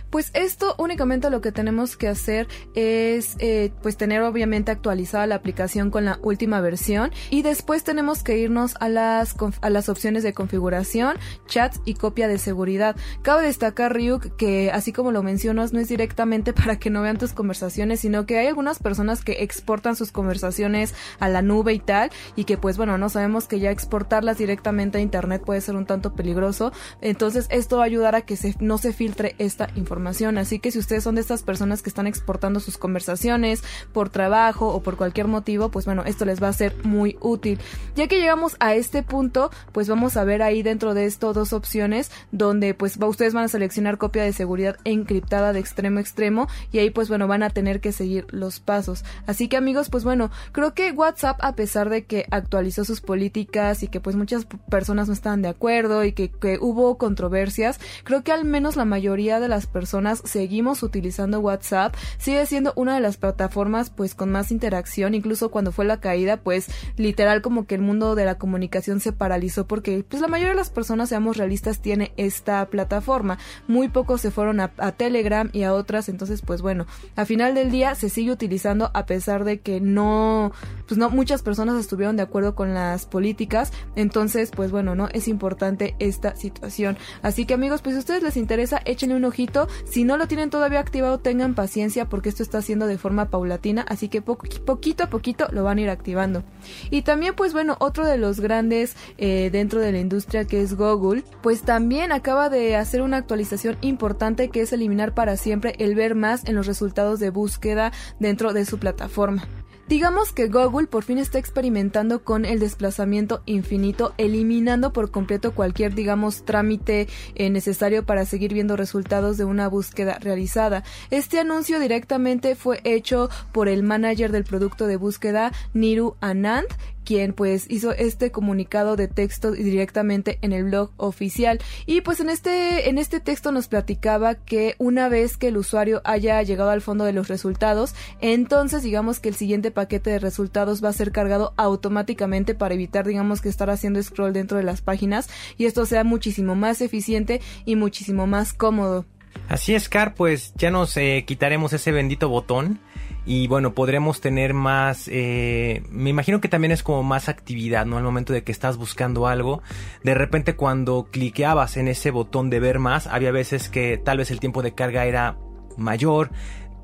[0.10, 5.36] Pues esto únicamente lo que tenemos que hacer es eh, pues tener obviamente actualizada la
[5.36, 10.24] aplicación con la última versión y después tenemos que irnos a las, a las opciones
[10.24, 11.18] de configuración,
[11.48, 12.96] chats y copia de seguridad.
[13.22, 17.18] Cabe destacar Ryuk que así como lo mencionas no es directamente para que no vean
[17.18, 21.80] tus conversaciones sino que hay algunas personas que exportan sus conversaciones a la nube y
[21.80, 25.76] tal y que pues bueno no sabemos que ya exportarlas directamente a internet puede ser
[25.76, 29.70] un tanto peligroso entonces esto va a ayudar a que se, no se filtre esta
[29.76, 29.99] información
[30.38, 34.68] Así que si ustedes son de estas personas que están exportando sus conversaciones por trabajo
[34.68, 37.60] o por cualquier motivo, pues bueno, esto les va a ser muy útil.
[37.96, 41.54] Ya que llegamos a este punto, pues vamos a ver ahí dentro de esto dos
[41.54, 46.48] opciones donde pues ustedes van a seleccionar copia de seguridad encriptada de extremo a extremo
[46.72, 49.04] y ahí pues bueno van a tener que seguir los pasos.
[49.26, 53.84] Así que amigos, pues bueno, creo que WhatsApp a pesar de que actualizó sus políticas
[53.84, 58.24] y que pues muchas personas no estaban de acuerdo y que, que hubo controversias, creo
[58.24, 59.89] que al menos la mayoría de las personas
[60.24, 65.72] seguimos utilizando WhatsApp, sigue siendo una de las plataformas pues con más interacción, incluso cuando
[65.72, 70.04] fue la caída pues literal como que el mundo de la comunicación se paralizó porque
[70.08, 74.60] pues la mayoría de las personas, seamos realistas, tiene esta plataforma, muy pocos se fueron
[74.60, 78.32] a, a Telegram y a otras, entonces pues bueno, a final del día se sigue
[78.32, 80.52] utilizando a pesar de que no,
[80.88, 85.28] pues no, muchas personas estuvieron de acuerdo con las políticas, entonces pues bueno, no, es
[85.28, 90.04] importante esta situación, así que amigos, pues si ustedes les interesa, échenle un ojito, si
[90.04, 94.10] no lo tienen todavía activado, tengan paciencia porque esto está haciendo de forma paulatina, así
[94.10, 96.44] que poquito a poquito lo van a ir activando.
[96.90, 100.76] Y también, pues bueno, otro de los grandes eh, dentro de la industria que es
[100.76, 105.96] Google, pues también acaba de hacer una actualización importante que es eliminar para siempre el
[105.96, 109.48] ver más en los resultados de búsqueda dentro de su plataforma.
[109.90, 115.96] Digamos que Google por fin está experimentando con el desplazamiento infinito, eliminando por completo cualquier,
[115.96, 120.84] digamos, trámite eh, necesario para seguir viendo resultados de una búsqueda realizada.
[121.10, 126.68] Este anuncio directamente fue hecho por el manager del producto de búsqueda, Niru Anand,
[127.10, 132.30] quien pues hizo este comunicado de texto directamente en el blog oficial y pues en
[132.30, 136.82] este en este texto nos platicaba que una vez que el usuario haya llegado al
[136.82, 141.12] fondo de los resultados entonces digamos que el siguiente paquete de resultados va a ser
[141.12, 145.88] cargado automáticamente para evitar digamos que estar haciendo scroll dentro de las páginas y esto
[145.88, 149.08] sea muchísimo más eficiente y muchísimo más cómodo.
[149.48, 152.80] Así es, Car, pues ya nos eh, quitaremos ese bendito botón
[153.30, 157.98] y bueno, podremos tener más, eh, me imagino que también es como más actividad, ¿no?
[157.98, 159.62] Al momento de que estás buscando algo,
[160.04, 164.32] de repente cuando cliqueabas en ese botón de ver más, había veces que tal vez
[164.32, 165.38] el tiempo de carga era
[165.78, 166.32] mayor,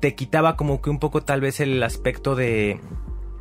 [0.00, 2.78] te quitaba como que un poco tal vez el aspecto de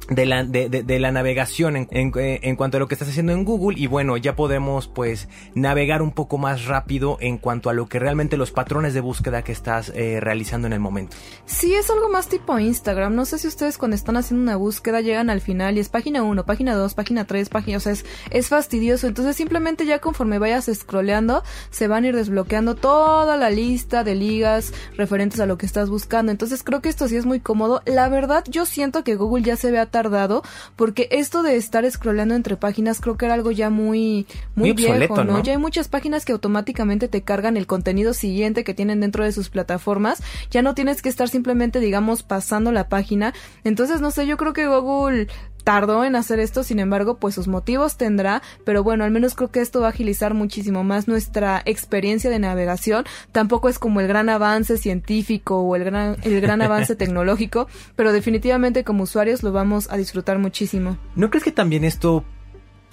[0.09, 3.31] de la, de, de, la navegación en, en, en, cuanto a lo que estás haciendo
[3.31, 7.73] en Google y bueno ya podemos pues navegar un poco más rápido en cuanto a
[7.73, 11.15] lo que realmente los patrones de búsqueda que estás eh, realizando en el momento.
[11.45, 13.15] Sí es algo más tipo Instagram.
[13.15, 16.23] No sé si ustedes cuando están haciendo una búsqueda llegan al final y es página
[16.23, 19.07] 1 página 2 página 3 página o sea es, es fastidioso.
[19.07, 24.15] Entonces simplemente ya conforme vayas scrolleando se van a ir desbloqueando toda la lista de
[24.15, 26.31] ligas referentes a lo que estás buscando.
[26.31, 27.81] Entonces creo que esto sí es muy cómodo.
[27.85, 30.43] La verdad yo siento que Google ya se ve tardado,
[30.75, 35.23] porque esto de estar scrollando entre páginas creo que era algo ya muy, muy, viejo,
[35.23, 35.41] ¿no?
[35.41, 39.31] Ya hay muchas páginas que automáticamente te cargan el contenido siguiente que tienen dentro de
[39.31, 40.21] sus plataformas.
[40.51, 43.33] Ya no tienes que estar simplemente, digamos, pasando la página.
[43.63, 45.27] Entonces, no sé, yo creo que Google
[45.65, 49.49] tardó en hacer esto, sin embargo, pues sus motivos tendrá, pero bueno, al menos creo
[49.51, 53.03] que esto va a agilizar muchísimo más nuestra experiencia de navegación.
[53.31, 58.13] Tampoco es como el gran avance científico o el gran, el gran avance tecnológico, pero
[58.13, 60.97] definitivamente como usuarios lo vamos a disfrutar muchísimo.
[61.15, 62.23] ¿No crees que también esto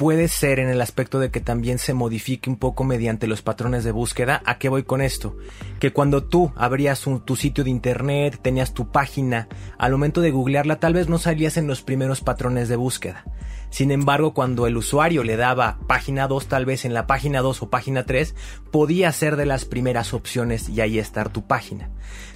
[0.03, 3.85] puede ser en el aspecto de que también se modifique un poco mediante los patrones
[3.85, 4.43] de búsqueda.
[4.45, 5.37] ¿A qué voy con esto?
[5.79, 9.47] Que cuando tú abrías tu sitio de internet, tenías tu página,
[9.79, 13.25] al momento de googlearla tal vez no salías en los primeros patrones de búsqueda.
[13.71, 17.62] Sin embargo, cuando el usuario le daba página 2, tal vez en la página 2
[17.62, 18.35] o página 3,
[18.73, 21.91] podía ser de las primeras opciones y ahí estar tu página.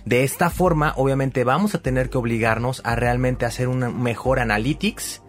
[0.05, 5.20] De esta forma, obviamente vamos a tener que obligarnos a realmente hacer un mejor analytics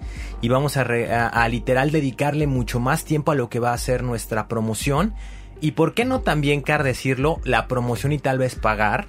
[0.41, 4.47] y vamos a, literal dedicarle mucho más tiempo a lo que va a ser nuestra
[4.47, 5.15] promoción.
[5.62, 9.08] Y por qué no también, Car, decirlo, la promoción y tal vez pagar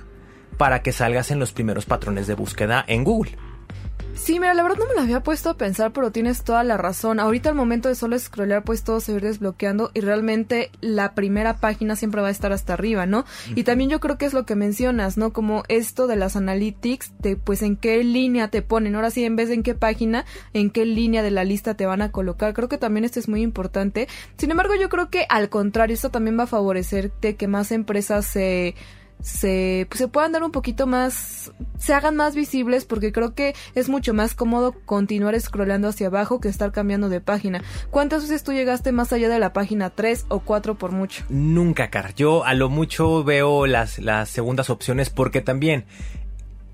[0.57, 3.37] para que salgas en los primeros patrones de búsqueda en Google.
[4.19, 6.77] Sí, mira, la verdad no me lo había puesto a pensar, pero tienes toda la
[6.77, 7.19] razón.
[7.19, 10.71] Ahorita al momento de solo scrollear, pues todo se va a ir desbloqueando y realmente
[10.83, 13.25] la primera página siempre va a estar hasta arriba, ¿no?
[13.55, 15.33] Y también yo creo que es lo que mencionas, ¿no?
[15.33, 18.97] Como esto de las analytics, de pues en qué línea te ponen.
[18.97, 21.87] Ahora sí, en vez de en qué página, en qué línea de la lista te
[21.87, 22.53] van a colocar.
[22.53, 24.09] Creo que también esto es muy importante.
[24.37, 28.27] Sin embargo, yo creo que al contrario, esto también va a favorecerte que más empresas
[28.27, 28.75] se
[29.21, 33.55] se, pues, se puedan dar un poquito más, se hagan más visibles porque creo que
[33.75, 37.63] es mucho más cómodo continuar scrollando hacia abajo que estar cambiando de página.
[37.91, 41.25] ¿Cuántas veces tú llegaste más allá de la página 3 o 4 por mucho?
[41.29, 42.15] Nunca, Car.
[42.15, 45.85] Yo a lo mucho veo las, las segundas opciones porque también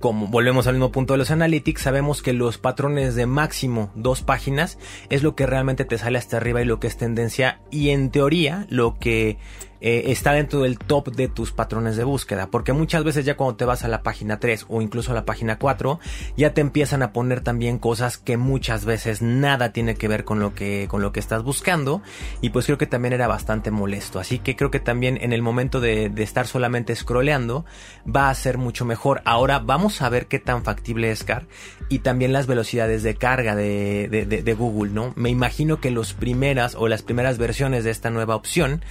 [0.05, 4.21] como volvemos al mismo punto de los analytics, sabemos que los patrones de máximo dos
[4.21, 4.77] páginas
[5.09, 8.11] es lo que realmente te sale hasta arriba y lo que es tendencia y en
[8.11, 9.39] teoría lo que
[9.81, 12.49] eh, está dentro del top de tus patrones de búsqueda.
[12.49, 15.25] Porque muchas veces ya cuando te vas a la página 3 o incluso a la
[15.25, 15.99] página 4,
[16.37, 20.41] ya te empiezan a poner también cosas que muchas veces nada tiene que ver con
[20.41, 22.03] lo que, con lo que estás buscando.
[22.41, 24.19] Y pues creo que también era bastante molesto.
[24.19, 27.65] Así que creo que también en el momento de, estar solamente scrolleando
[28.05, 29.21] va a ser mucho mejor.
[29.25, 31.47] Ahora vamos a ver qué tan factible es Car.
[31.89, 35.13] Y también las velocidades de carga de, de, de Google, ¿no?
[35.17, 38.83] Me imagino que los primeras o las primeras versiones de esta nueva opción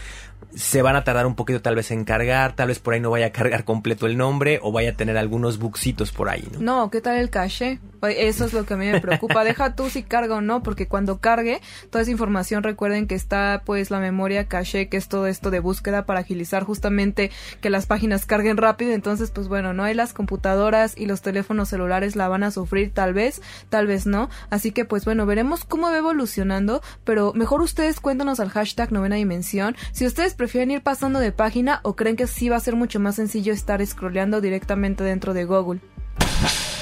[0.56, 3.10] se van a tardar un poquito tal vez en cargar, tal vez por ahí no
[3.10, 6.60] vaya a cargar completo el nombre o vaya a tener algunos buxitos por ahí, ¿no?
[6.60, 7.80] No, ¿qué tal el caché?
[8.02, 9.44] Eso es lo que a mí me preocupa.
[9.44, 13.62] Deja tú si carga o no, porque cuando cargue toda esa información, recuerden que está
[13.66, 17.86] pues la memoria caché, que es todo esto de búsqueda para agilizar justamente que las
[17.86, 18.92] páginas carguen rápido.
[18.92, 22.94] Entonces, pues bueno, no hay las computadoras y los teléfonos celulares la van a sufrir,
[22.94, 24.30] tal vez, tal vez no.
[24.50, 29.16] Así que pues bueno, veremos cómo va evolucionando, pero mejor ustedes cuéntanos al hashtag novena
[29.16, 32.76] dimensión si ustedes prefieren ir pasando de página o creen que sí va a ser
[32.76, 35.80] mucho más sencillo estar scrolleando directamente dentro de Google.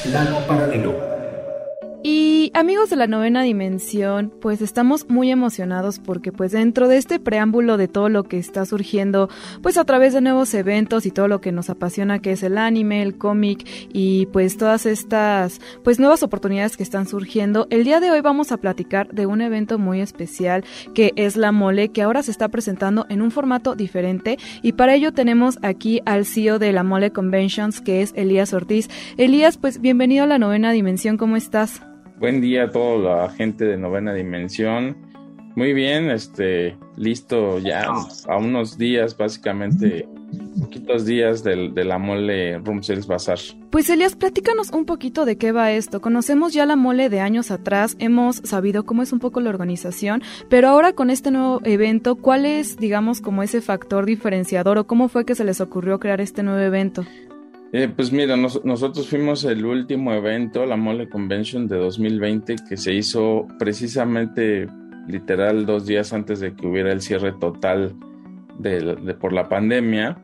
[0.03, 0.95] Plano paralelo.
[2.03, 7.19] Y amigos de la novena dimensión, pues estamos muy emocionados porque pues dentro de este
[7.19, 9.29] preámbulo de todo lo que está surgiendo,
[9.61, 12.57] pues a través de nuevos eventos y todo lo que nos apasiona que es el
[12.57, 17.99] anime, el cómic y pues todas estas pues nuevas oportunidades que están surgiendo, el día
[17.99, 20.63] de hoy vamos a platicar de un evento muy especial
[20.95, 24.95] que es la mole que ahora se está presentando en un formato diferente y para
[24.95, 28.89] ello tenemos aquí al CEO de la mole conventions que es Elías Ortiz.
[29.17, 31.90] Elías, pues bienvenido a la novena dimensión, ¿cómo estás?
[32.21, 34.95] Buen día a toda la gente de Novena Dimensión.
[35.55, 37.87] Muy bien, este, listo ya
[38.27, 40.07] a unos días, básicamente,
[40.59, 43.39] poquitos días del, de la mole Room Sales Bazaar.
[43.71, 45.99] Pues Elias, platícanos un poquito de qué va esto.
[45.99, 50.21] Conocemos ya la mole de años atrás, hemos sabido cómo es un poco la organización,
[50.47, 55.09] pero ahora con este nuevo evento, ¿cuál es, digamos, como ese factor diferenciador o cómo
[55.09, 57.03] fue que se les ocurrió crear este nuevo evento?
[57.73, 62.93] Eh, pues mira, nosotros fuimos el último evento, la Mole Convention de 2020, que se
[62.93, 64.67] hizo precisamente
[65.07, 67.95] literal dos días antes de que hubiera el cierre total
[68.59, 70.17] de, por la pandemia.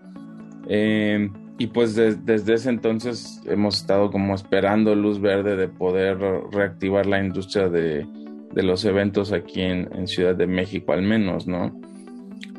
[0.68, 6.20] Eh, y pues desde ese entonces hemos estado como esperando luz verde de poder
[6.52, 8.06] reactivar la industria de,
[8.54, 11.80] los eventos aquí en, Ciudad de México al menos, ¿no?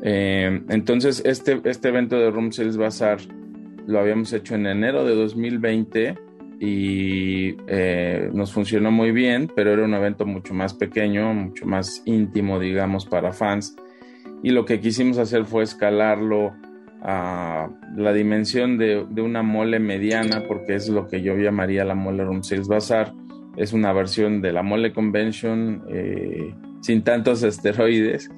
[0.01, 3.19] Eh, entonces este, este evento de Room Sales Bazaar
[3.89, 6.15] lo habíamos hecho en enero de 2020
[6.59, 12.03] y eh, nos funcionó muy bien, pero era un evento mucho más pequeño, mucho más
[12.05, 13.75] íntimo, digamos, para fans.
[14.43, 16.53] Y lo que quisimos hacer fue escalarlo
[17.01, 22.23] a la dimensión de, una mole mediana, porque es lo que yo llamaría la mole
[22.23, 23.11] Room Sales Bazaar.
[23.57, 28.29] Es una versión de la mole Convention eh, sin tantos esteroides.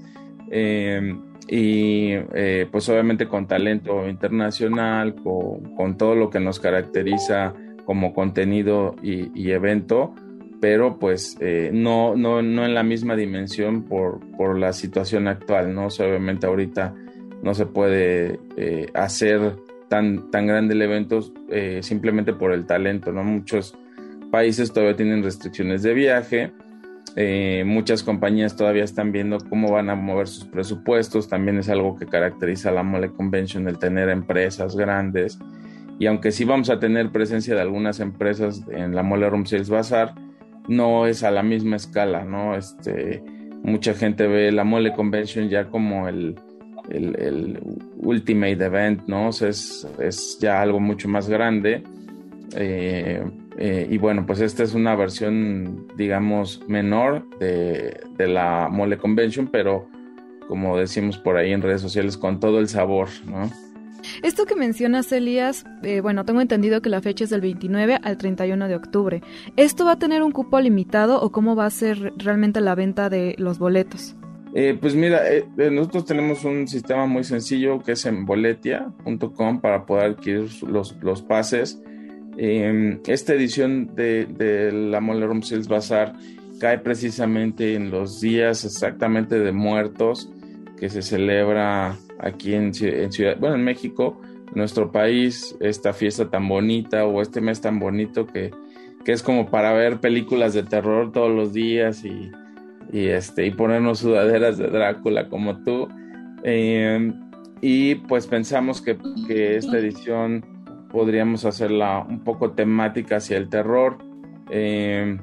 [0.51, 1.15] Eh,
[1.51, 8.95] y eh, pues obviamente con talento internacional, con, todo lo que nos caracteriza como contenido
[9.03, 10.15] y, evento,
[10.61, 15.75] pero pues eh, no, no, no en la misma dimensión por, por la situación actual,
[15.75, 15.87] ¿no?
[15.87, 16.95] obviamente ahorita
[17.43, 19.57] no se puede eh, hacer
[19.89, 21.21] tan, tan grande el evento
[21.81, 23.25] simplemente por el talento, ¿no?
[23.25, 23.77] Muchos
[24.31, 26.53] países todavía tienen restricciones de viaje,
[27.15, 31.27] eh, muchas compañías todavía están viendo cómo van a mover sus presupuestos.
[31.27, 35.39] También es algo que caracteriza a la Mole Convention, el tener empresas grandes.
[35.99, 39.69] Y aunque sí vamos a tener presencia de algunas empresas en la Mole Room Sales
[39.69, 40.15] Bazaar,
[40.67, 42.55] no es a la misma escala, ¿no?
[42.55, 43.21] Este,
[43.63, 46.35] mucha gente ve la Mole Convention ya como el,
[46.89, 47.59] el,
[47.97, 49.29] ultimate event, ¿no?
[49.29, 51.83] es, es ya algo mucho más grande.
[52.55, 53.23] Eh,
[53.57, 59.87] eh, y bueno, pues esta es una versión, digamos, menor de, la Mole Convention, pero
[60.47, 63.49] como decimos por ahí en redes sociales, con todo el sabor, ¿no?
[64.23, 68.17] Esto que mencionas, Elías, eh, bueno, tengo entendido que la fecha es del 29 al
[68.17, 69.21] 31 de octubre.
[69.57, 73.09] ¿Esto va a tener un cupo limitado o cómo va a ser realmente la venta
[73.09, 74.15] de los boletos?
[74.53, 79.85] Eh, pues mira, eh, nosotros tenemos un sistema muy sencillo que es en boletia.com para
[79.85, 81.81] poder adquirir los, los pases.
[82.37, 86.13] Em, esta edición de, la Mole Room Sales Bazaar
[86.59, 90.29] cae precisamente en los días exactamente de muertos
[90.77, 94.19] que se celebra aquí en, Ciudad, bueno, en México,
[94.53, 98.51] nuestro país, esta fiesta tan bonita o este mes tan bonito que,
[99.03, 102.31] que es como para ver películas de terror todos los días y,
[102.91, 105.87] y, este, y ponernos sudaderas de Drácula como tú.
[106.43, 107.13] Em,
[107.61, 108.97] y pues pensamos que,
[109.27, 110.43] que, esta edición
[110.91, 113.97] podríamos hacerla un poco temática hacia el terror.
[114.49, 115.19] Em,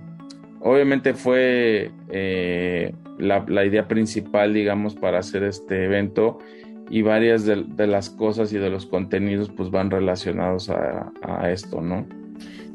[0.61, 6.39] obviamente fue eh, la, idea principal, digamos, para hacer este evento
[6.91, 12.07] y varias de, las cosas y de los contenidos pues van relacionados a esto, ¿no?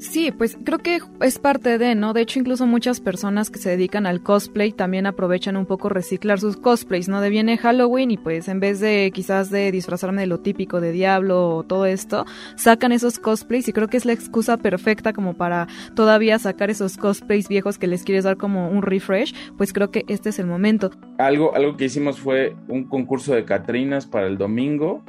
[0.03, 2.11] Sí, pues creo que es parte de, ¿no?
[2.11, 6.41] De hecho, incluso muchas personas que se dedican al cosplay también aprovechan un poco reciclar
[6.41, 7.21] sus cosplays, ¿no?
[7.21, 10.91] De viene Halloween y pues en vez de quizás de disfrazarme de lo típico de
[10.91, 12.25] diablo o todo esto,
[12.57, 16.97] sacan esos cosplays y creo que es la excusa perfecta como para todavía sacar esos
[16.97, 20.47] cosplays viejos que les quieres dar como un refresh, pues creo que este es el
[20.47, 20.91] momento.
[21.17, 25.01] Algo, algo que hicimos fue un concurso de Catrinas para el domingo.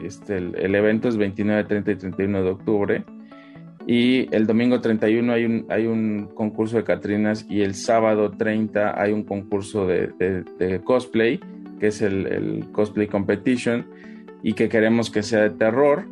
[0.00, 3.15] Este, el, el evento es 29, 30 y 31 de octubre
[3.86, 9.00] y el domingo 31 hay un, hay un concurso de Catrinas y el sábado 30
[9.00, 11.38] hay un concurso de, cosplay,
[11.78, 13.86] que es el, Cosplay Competition,
[14.42, 16.04] y que queremos que sea de terror.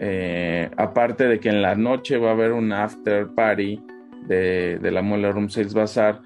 [0.00, 3.78] Eh, aparte de que en la noche va a haber un after party
[4.26, 6.22] de, la Mole Room Sales Bazaar,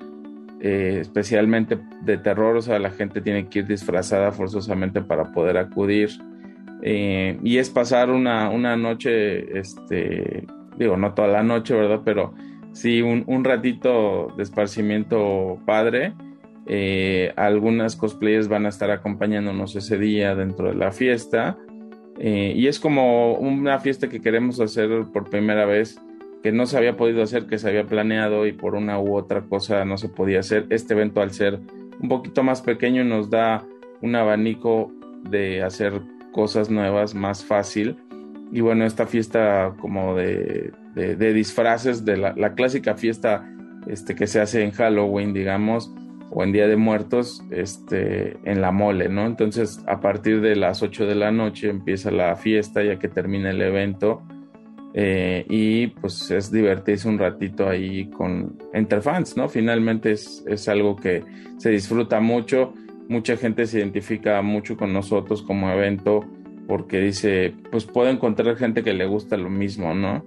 [0.60, 5.56] eh, especialmente de terror, o sea, la gente tiene que ir disfrazada forzosamente para poder
[5.56, 6.10] acudir.
[6.82, 10.46] Eh, y es pasar una, una noche este,
[10.76, 12.00] digo, no toda la noche, ¿verdad?
[12.04, 12.34] Pero
[12.72, 16.14] sí un, ratito de esparcimiento padre.
[16.66, 21.58] Eh, algunas cosplayers van a estar acompañándonos ese día dentro de la fiesta.
[22.18, 26.00] Eh, y es como una fiesta que queremos hacer por primera vez,
[26.42, 29.42] que no se había podido hacer, que se había planeado y por una u otra
[29.42, 30.66] cosa no se podía hacer.
[30.70, 31.60] Este evento al ser
[32.00, 33.64] un poquito más pequeño nos da
[34.00, 34.92] un abanico
[35.28, 36.00] de hacer
[36.32, 37.96] cosas nuevas más fácil
[38.52, 40.72] y bueno, esta fiesta como de,
[41.34, 43.50] disfraces, de la, clásica fiesta
[43.86, 45.90] este, que se hace en Halloween, digamos,
[46.30, 49.24] o en Día de Muertos, este, en la mole, ¿no?
[49.24, 53.50] Entonces, a partir de las 8 de la noche empieza la fiesta, ya que termina
[53.50, 54.22] el evento.
[54.94, 59.48] Eh, y pues es divertirse un ratito ahí con entre fans, ¿no?
[59.48, 61.24] Finalmente es, es algo que
[61.56, 62.74] se disfruta mucho,
[63.08, 66.26] mucha gente se identifica mucho con nosotros como evento
[66.66, 70.24] porque dice, pues puedo encontrar gente que le gusta lo mismo, ¿no?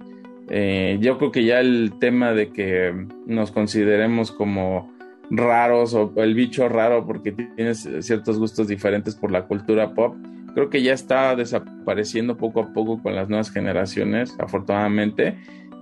[0.48, 4.92] Eh, yo creo que ya el tema de que nos consideremos como
[5.30, 10.14] raros o el bicho raro porque tienes ciertos gustos diferentes por la cultura pop,
[10.54, 15.36] creo que ya está desapareciendo poco a poco con las nuevas generaciones, afortunadamente,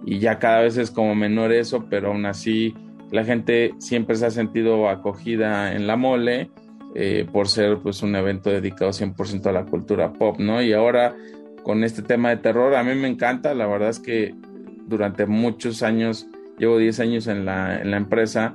[0.07, 2.75] y ya cada vez es como menor eso, pero aún así
[3.11, 6.51] la gente siempre se ha sentido acogida en la mole
[6.95, 10.63] eh, por ser pues un evento dedicado 100% a la cultura pop, ¿no?
[10.63, 11.15] Y ahora
[11.63, 14.35] con este tema de terror, a mí me encanta, la verdad es que
[14.87, 16.27] durante muchos años,
[16.59, 18.55] llevo 10 años en la, en la empresa,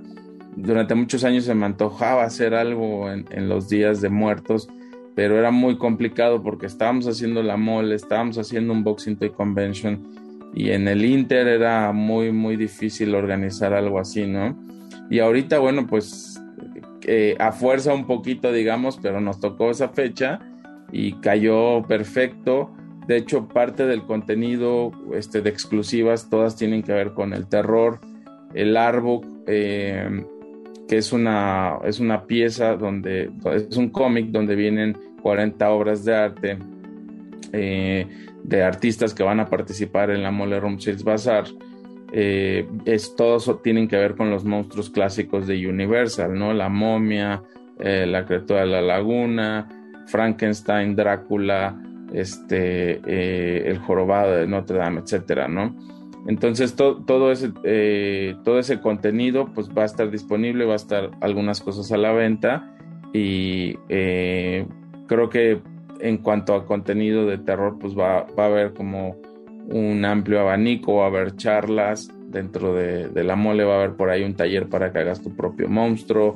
[0.55, 4.69] durante muchos años se me antojaba hacer algo en, en, los días de muertos,
[5.15, 10.07] pero era muy complicado porque estábamos haciendo la mole, estábamos haciendo un Boxing Toy Convention
[10.53, 14.57] y en el Inter era muy, muy difícil organizar algo así, ¿no?
[15.09, 16.39] Y ahorita, bueno, pues
[17.05, 20.39] eh, a fuerza un poquito, digamos, pero nos tocó esa fecha
[20.91, 22.71] y cayó perfecto.
[23.07, 27.99] De hecho, parte del contenido este, de exclusivas, todas tienen que ver con el terror.
[28.53, 30.25] El Artbook, eh,
[30.87, 36.15] que es una, es una pieza donde es un cómic donde vienen 40 obras de
[36.15, 36.57] arte
[37.53, 38.07] eh,
[38.43, 41.45] de artistas que van a participar en la Mole Room Sales Bazaar
[42.11, 46.53] eh, es, todos tienen que ver con los monstruos clásicos de Universal, ¿no?
[46.53, 47.43] La momia,
[47.79, 49.67] eh, la criatura de la laguna,
[50.07, 51.79] Frankenstein, Drácula,
[52.13, 55.75] este, eh, el jorobado de Notre Dame, etcétera, ¿no?
[56.27, 57.49] Entonces todo, ese,
[58.43, 62.11] todo ese contenido pues va a estar disponible, va a estar algunas cosas a la
[62.11, 62.75] venta
[63.13, 63.75] y
[65.07, 65.61] creo que
[66.01, 69.15] en cuanto a contenido de terror pues va, va a haber como
[69.71, 74.09] un amplio abanico, va a haber charlas, dentro de, la mole va a haber por
[74.09, 76.35] ahí un taller para que hagas tu propio monstruo.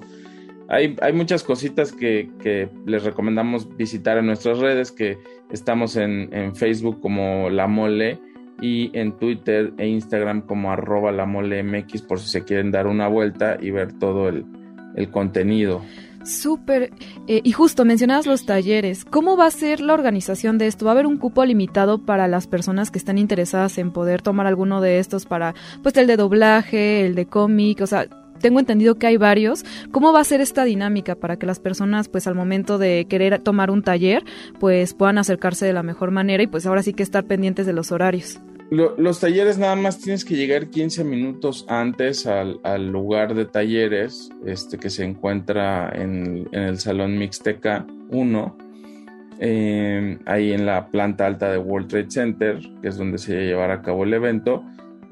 [0.67, 5.17] hay, hay muchas cositas que, que, les recomendamos visitar en nuestras redes, que
[5.51, 8.19] estamos en, en, Facebook como La Mole
[8.61, 12.87] y en Twitter e Instagram como arroba La Mole MX por si se quieren dar
[12.87, 14.45] una vuelta y ver todo el,
[14.95, 15.81] el contenido.
[16.23, 16.91] Súper.
[17.27, 19.05] Eh, y justo mencionabas los talleres.
[19.05, 20.85] ¿Cómo va a ser la organización de esto?
[20.85, 24.47] ¿Va a haber un cupo limitado para las personas que están interesadas en poder tomar
[24.47, 27.81] alguno de estos para, pues, el de doblaje, el de cómic?
[27.81, 28.07] O sea,
[28.39, 29.63] tengo entendido que hay varios.
[29.91, 33.39] ¿Cómo va a ser esta dinámica para que las personas, pues, al momento de querer
[33.39, 34.23] tomar un taller,
[34.59, 37.73] pues, puedan acercarse de la mejor manera y, pues, ahora sí que estar pendientes de
[37.73, 38.39] los horarios?
[38.73, 44.77] Los talleres nada más tienes que llegar 15 minutos antes al, lugar de talleres este,
[44.77, 48.57] que se encuentra en, el Salón Mixteca 1,
[49.39, 53.75] eh, ahí en la planta alta de World Trade Center, que es donde se llevará
[53.75, 54.63] a cabo el evento.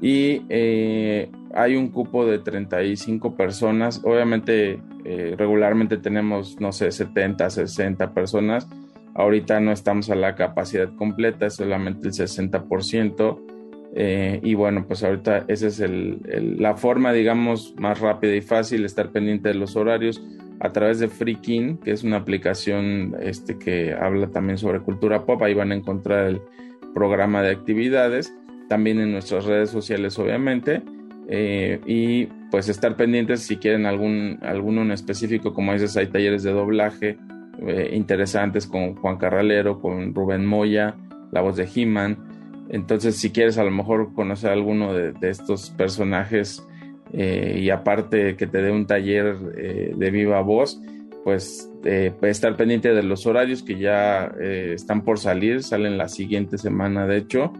[0.01, 4.01] Y eh, hay un cupo de 35 personas.
[4.03, 8.67] Obviamente, eh, regularmente tenemos, no sé, 70, 60 personas
[9.13, 13.39] Ahorita no estamos a la capacidad completa, es solamente el 60%.
[13.93, 15.83] Eh, y bueno, pues ahorita esa es
[16.59, 20.23] la forma, digamos, más rápida y fácil, estar pendiente de los horarios
[20.61, 25.41] a través de Freaking, que es una aplicación este, que habla también sobre cultura pop.
[25.41, 26.41] Ahí van a encontrar el
[26.93, 28.33] programa de actividades,
[28.69, 30.83] también en nuestras redes sociales, obviamente.
[31.27, 36.43] Eh, y pues estar pendientes si quieren algún, alguno en específico, como dices, hay talleres
[36.43, 37.17] de doblaje,
[37.65, 40.95] eh, interesantes con Juan Carralero, con Rubén Moya,
[41.31, 42.17] la voz de He-Man.
[42.71, 46.65] Entonces, si quieres a lo mejor conocer alguno de, estos personajes
[47.13, 50.81] eh, y aparte que te dé un taller eh, de viva voz,
[51.25, 57.05] pues estar pendiente de los horarios que ya están por salir, salen la siguiente semana
[57.05, 57.53] de hecho,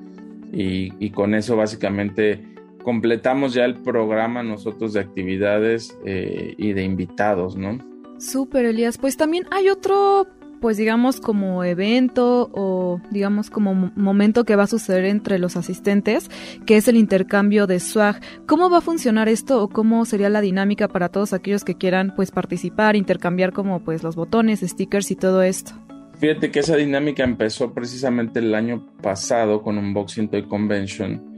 [0.52, 2.44] y, y, con eso básicamente
[2.84, 7.78] completamos ya el programa nosotros de actividades y de invitados, ¿no?
[8.22, 9.00] Súper, Elías.
[9.00, 10.28] Pues también hay otro,
[10.62, 16.30] pues digamos como evento o digamos como momento que va a suceder entre los asistentes,
[16.66, 18.22] que es el intercambio de swag.
[18.46, 22.14] ¿Cómo va a funcionar esto o cómo sería la dinámica para todos aquellos que quieran
[22.16, 25.74] pues participar, intercambiar como pues los botones, stickers y todo esto?
[26.20, 31.30] Fíjate que esa dinámica empezó precisamente el año pasado con Unboxing Toy Convention.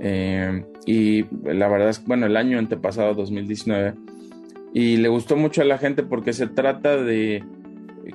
[0.00, 3.94] Eh, y la verdad es que, bueno, el año antepasado, 2019
[4.72, 7.42] y le gustó mucho a la gente porque se trata de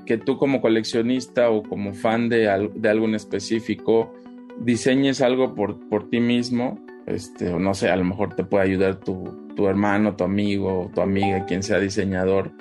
[0.06, 4.14] que tú como coleccionista o como fan de, de algo en específico
[4.60, 8.66] diseñes algo por, por ti mismo, este, o no sé, a lo mejor te puede
[8.66, 12.52] ayudar tu, tu hermano, tu amigo, tu amiga, quien sea diseñador.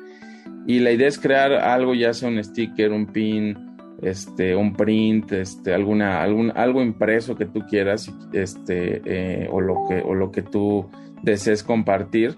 [0.66, 5.32] Y la idea es crear algo, ya sea un sticker, un pin, este, un print,
[5.32, 10.30] este, alguna, algún, algo impreso que tú quieras, este, eh, o, lo que, o lo
[10.30, 10.88] que tú
[11.22, 12.36] desees compartir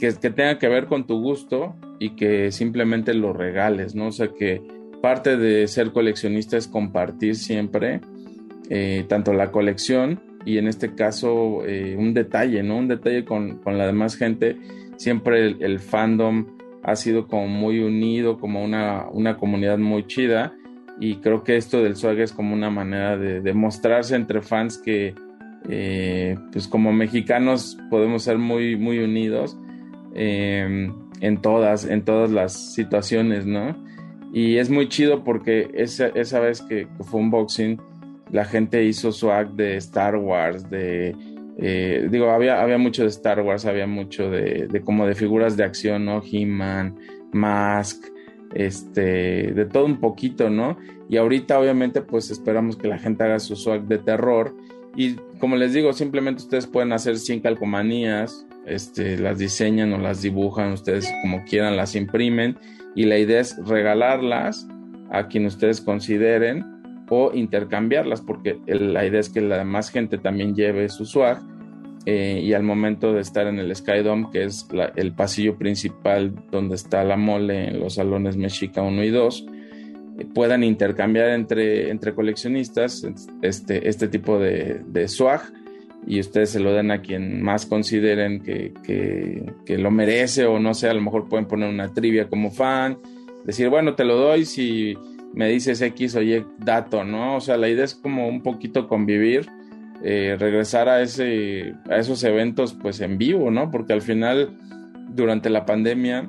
[0.00, 4.08] que, tenga que ver con tu gusto y que simplemente lo regales, ¿no?
[4.08, 4.60] O sea que
[5.00, 8.00] parte de ser coleccionista es compartir siempre
[8.68, 12.78] eh, tanto la colección y en este caso eh, un detalle, ¿no?
[12.78, 14.56] Un detalle con, la demás gente.
[14.96, 16.46] Siempre el, fandom
[16.82, 20.54] ha sido como muy unido, como una, una comunidad muy chida
[20.98, 25.14] y creo que esto del swag es como una manera de demostrarse entre fans que
[25.68, 29.56] eh, pues como mexicanos podemos ser muy, muy unidos
[30.14, 33.76] Em, en todas, en todas las situaciones, ¿no?
[34.32, 37.80] Y es muy chido porque esa, esa vez que, fue un boxing,
[38.30, 41.14] la gente hizo swag de Star Wars, de...
[41.62, 45.56] Eh, digo, había, había mucho de Star Wars, había mucho de, de como de figuras
[45.56, 46.22] de acción, ¿no?
[46.24, 46.96] He-Man,
[47.32, 48.02] Mask,
[48.54, 50.78] este, de todo un poquito, ¿no?
[51.08, 54.54] Y ahorita obviamente pues esperamos que la gente haga su swag de terror
[54.96, 60.22] y como les digo, simplemente ustedes pueden hacer 100 calcomanías, este, las diseñan o las
[60.22, 62.56] dibujan ustedes como quieran, las imprimen
[62.94, 64.68] y la idea es regalarlas
[65.10, 66.64] a quien ustedes consideren
[67.08, 71.42] o intercambiarlas porque la idea es que la demás gente también lleve su swag
[72.06, 76.34] eh, y al momento de estar en el Sky Dome, que es el pasillo principal
[76.50, 79.46] donde está la mole en los salones Mexica 1 y 2,
[80.18, 83.06] eh, puedan intercambiar entre, entre coleccionistas
[83.42, 85.42] este, este tipo de, de swag
[86.06, 90.74] y ustedes se lo den a quien más consideren que, que, lo merece o no
[90.74, 92.98] sé, a lo mejor pueden poner una trivia como fan,
[93.44, 94.96] decir, bueno, te lo doy si
[95.32, 97.36] me dices X o Y dato, ¿no?
[97.36, 99.46] O sea, la idea es como un poquito convivir,
[100.02, 103.70] eh, regresar a, ese, a esos eventos pues en vivo, ¿no?
[103.70, 104.56] Porque al final,
[105.14, 106.28] durante la pandemia,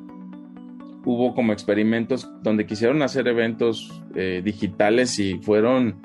[1.05, 6.01] hubo como experimentos donde quisieron hacer eventos eh, digitales y fueron,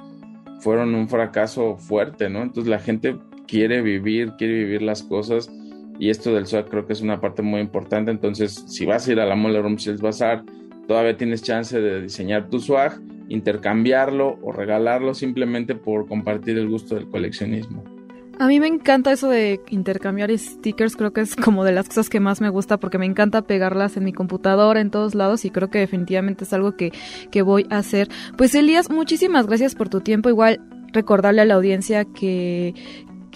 [0.61, 2.43] fueron un fracaso fuerte, ¿no?
[2.43, 3.17] Entonces la gente
[3.47, 5.51] quiere vivir, quiere vivir las cosas
[5.99, 8.11] y esto del swag creo que es una parte muy importante.
[8.11, 10.45] Entonces, si vas a ir a la Mole Room Sales Bazaar,
[10.87, 16.95] todavía tienes chance de diseñar tu swag, intercambiarlo o regalarlo simplemente por compartir el gusto
[16.95, 17.83] del coleccionismo.
[18.39, 22.11] A mí me encanta eso de intercambiar stickers, creo que es como de las cosas
[22.11, 25.51] que más me gusta porque me encanta pegarlas en mi computadora, en todos lados y
[25.51, 26.93] creo que definitivamente es algo que,
[27.31, 28.09] que voy a hacer.
[28.37, 30.61] Pues Elías, muchísimas gracias por tu tiempo, igual
[30.93, 32.75] recordarle a la audiencia que,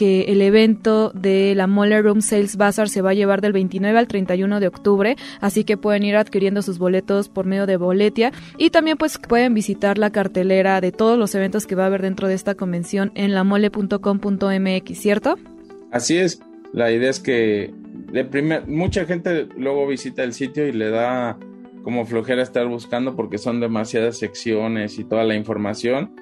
[0.01, 3.99] que el evento de la Moller Room Sales Bazaar se va a llevar del 29
[3.99, 8.33] al 31 de octubre, así que pueden ir adquiriendo sus boletos por medio de Boletia
[8.57, 12.01] y también pues pueden visitar la cartelera de todos los eventos que va a haber
[12.01, 15.37] dentro de esta convención en lamole.com.mx, ¿cierto?
[15.93, 16.41] Así es.
[16.73, 17.71] La idea es que
[18.11, 21.39] de primer, mucha gente luego visita el sitio y le da
[21.85, 26.15] como flojera estar buscando porque son demasiadas secciones y toda la información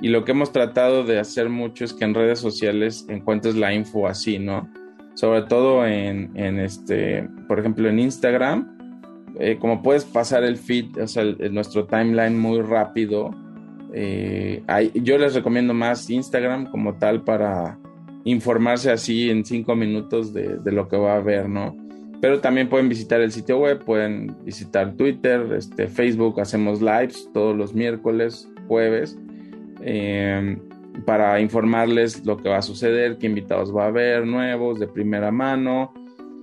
[0.00, 3.72] y lo que hemos tratado de hacer mucho es que en redes sociales encuentres la
[3.72, 4.68] info así, ¿no?
[5.14, 11.06] Sobre todo en, este, por ejemplo, en Instagram, eh, como puedes pasar el feed, o
[11.06, 13.30] sea, nuestro timeline muy rápido,
[13.92, 14.62] eh,
[14.94, 17.78] yo les recomiendo más Instagram como tal para
[18.24, 21.76] informarse así en cinco minutos de, de, lo que va a haber, ¿no?
[22.20, 27.56] Pero también pueden visitar el sitio web, pueden visitar Twitter, este, Facebook, hacemos lives todos
[27.56, 29.16] los miércoles, jueves
[29.84, 30.56] eh,
[31.04, 35.30] para informarles lo que va a suceder, qué invitados va a haber nuevos, de primera
[35.30, 35.92] mano,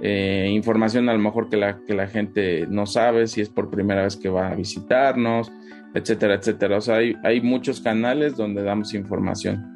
[0.01, 3.69] eh, información a lo mejor que la, que la gente no sabe si es por
[3.69, 5.51] primera vez que va a visitarnos,
[5.93, 6.77] etcétera, etcétera.
[6.77, 9.67] O sea, hay, hay muchos canales donde damos información.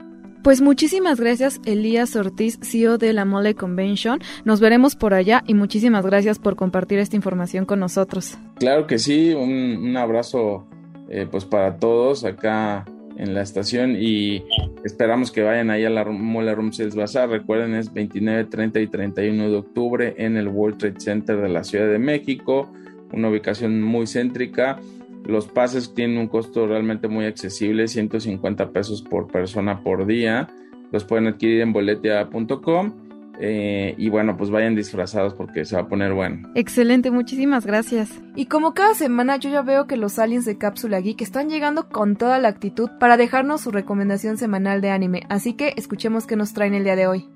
[0.43, 4.19] Pues muchísimas gracias Elías Ortiz, CEO de la Mole Convention.
[4.43, 8.37] Nos veremos por allá y muchísimas gracias por compartir esta información con nosotros.
[8.59, 10.67] Claro que sí, un, un abrazo
[11.09, 12.85] eh, pues para todos acá
[13.17, 14.43] en la estación y
[14.83, 17.29] esperamos que vayan ahí a la Mola Room Sales Bazaar.
[17.29, 21.63] Recuerden, es 29, 30 y 31 de octubre en el World Trade Center de la
[21.63, 22.71] Ciudad de México,
[23.13, 24.79] una ubicación muy céntrica.
[25.25, 30.47] Los pases tienen un costo realmente muy accesible, 150 pesos por persona por día.
[30.91, 33.04] Los pueden adquirir en boletia.com
[33.39, 36.49] eh, y bueno, pues vayan disfrazados porque se va a poner bueno.
[36.55, 38.09] Excelente, muchísimas gracias.
[38.35, 41.89] Y como cada semana yo ya veo que los aliens de Cápsula Geek están llegando
[41.89, 46.35] con toda la actitud para dejarnos su recomendación semanal de anime, así que escuchemos qué
[46.35, 47.29] nos traen el día de hoy.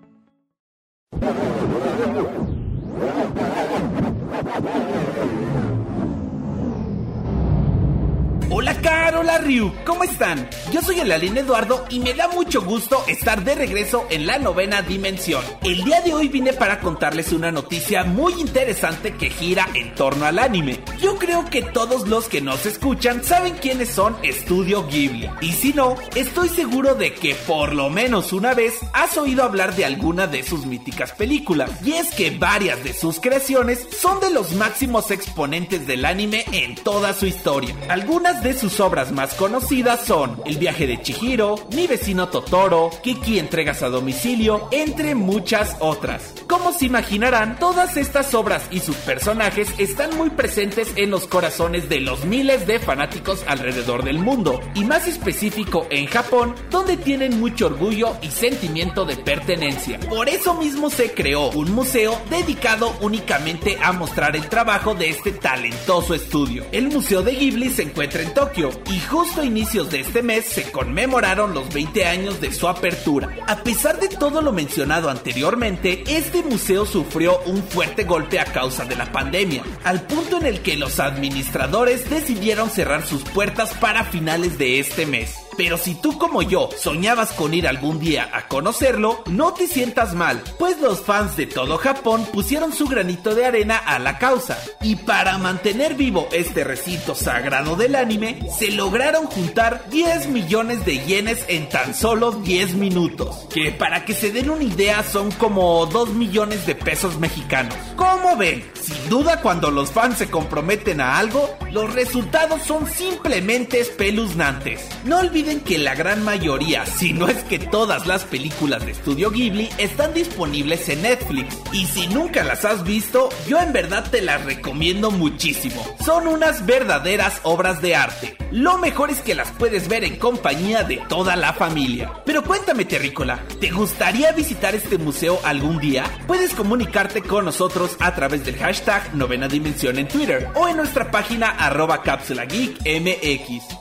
[8.62, 10.50] Hola Caro, hola Ryu, ¿cómo están?
[10.74, 14.38] Yo soy el Alien Eduardo y me da mucho gusto estar de regreso en la
[14.38, 15.42] novena dimensión.
[15.64, 20.26] El día de hoy vine para contarles una noticia muy interesante que gira en torno
[20.26, 20.82] al anime.
[21.00, 25.30] Yo creo que todos los que nos escuchan saben quiénes son Studio Ghibli.
[25.40, 29.74] Y si no, estoy seguro de que por lo menos una vez has oído hablar
[29.78, 31.72] de alguna de sus míticas películas.
[31.86, 36.76] Y es que varias de sus creaciones son de los máximos exponentes del anime en
[36.76, 37.74] toda su historia.
[37.88, 43.84] Algunas sus obras más conocidas son El viaje de Chihiro, Mi vecino Totoro, Kiki entregas
[43.84, 46.34] a domicilio, entre muchas otras.
[46.48, 51.90] Como se imaginarán, todas estas obras y sus personajes están muy presentes en los corazones
[51.90, 57.40] de los miles de fanáticos alrededor del mundo, y más específico en Japón, donde tienen
[57.40, 60.00] mucho orgullo y sentimiento de pertenencia.
[60.10, 65.32] Por eso mismo se creó un museo dedicado únicamente a mostrar el trabajo de este
[65.32, 66.66] talentoso estudio.
[66.72, 70.46] El Museo de Ghibli se encuentra en Tokio y justo a inicios de este mes
[70.46, 73.36] se conmemoraron los 20 años de su apertura.
[73.48, 78.86] A pesar de todo lo mencionado anteriormente, este museo sufrió un fuerte golpe a causa
[78.86, 84.06] de la pandemia, al punto en el que los administradores decidieron cerrar sus puertas para
[84.06, 85.49] finales de este mes.
[85.60, 90.16] Pero si tú como yo soñabas con ir algún día a conocerlo, no te sientas
[90.16, 94.58] mal, pues los fans de todo Japón pusieron su granito de arena a la causa.
[94.82, 101.00] Y para mantener vivo este recinto sagrado del anime, se lograron juntar 10 millones de
[101.00, 103.46] yenes en tan solo 10 minutos.
[103.54, 107.76] Que para que se den una idea son como 2 millones de pesos mexicanos.
[107.98, 108.64] ¿Cómo ven?
[108.82, 114.88] Sin duda cuando los fans se comprometen a algo, los resultados son simplemente espeluznantes.
[115.04, 115.20] No
[115.58, 120.14] que la gran mayoría, si no es que todas las películas de Estudio Ghibli están
[120.14, 121.58] disponibles en Netflix.
[121.74, 125.84] Y si nunca las has visto, yo en verdad te las recomiendo muchísimo.
[126.06, 128.38] Son unas verdaderas obras de arte.
[128.52, 132.12] Lo mejor es que las puedes ver en compañía de toda la familia.
[132.26, 136.04] Pero cuéntame, Terrícola, ¿te gustaría visitar este museo algún día?
[136.28, 141.10] Puedes comunicarte con nosotros a través del hashtag Novena Dimensión en Twitter o en nuestra
[141.10, 142.80] página arroba cápsula geek.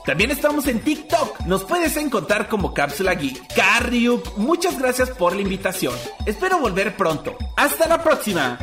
[0.05, 1.41] También estamos en TikTok.
[1.59, 3.53] Nos puedes encontrar como Cápsula Geek.
[3.53, 5.93] Carryuk, muchas gracias por la invitación.
[6.25, 7.35] Espero volver pronto.
[7.57, 8.57] Hasta la próxima.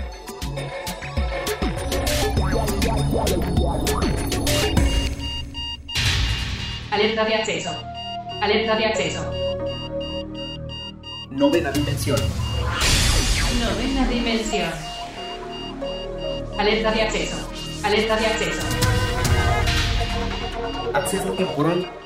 [6.90, 7.70] Alerta de acceso.
[8.40, 9.30] Alerta de acceso.
[11.32, 12.18] Novena dimensión.
[13.60, 14.70] Novena dimensión.
[16.58, 17.36] Alerta de acceso.
[17.84, 18.66] Alerta de acceso.
[20.94, 22.05] Acceso temporal.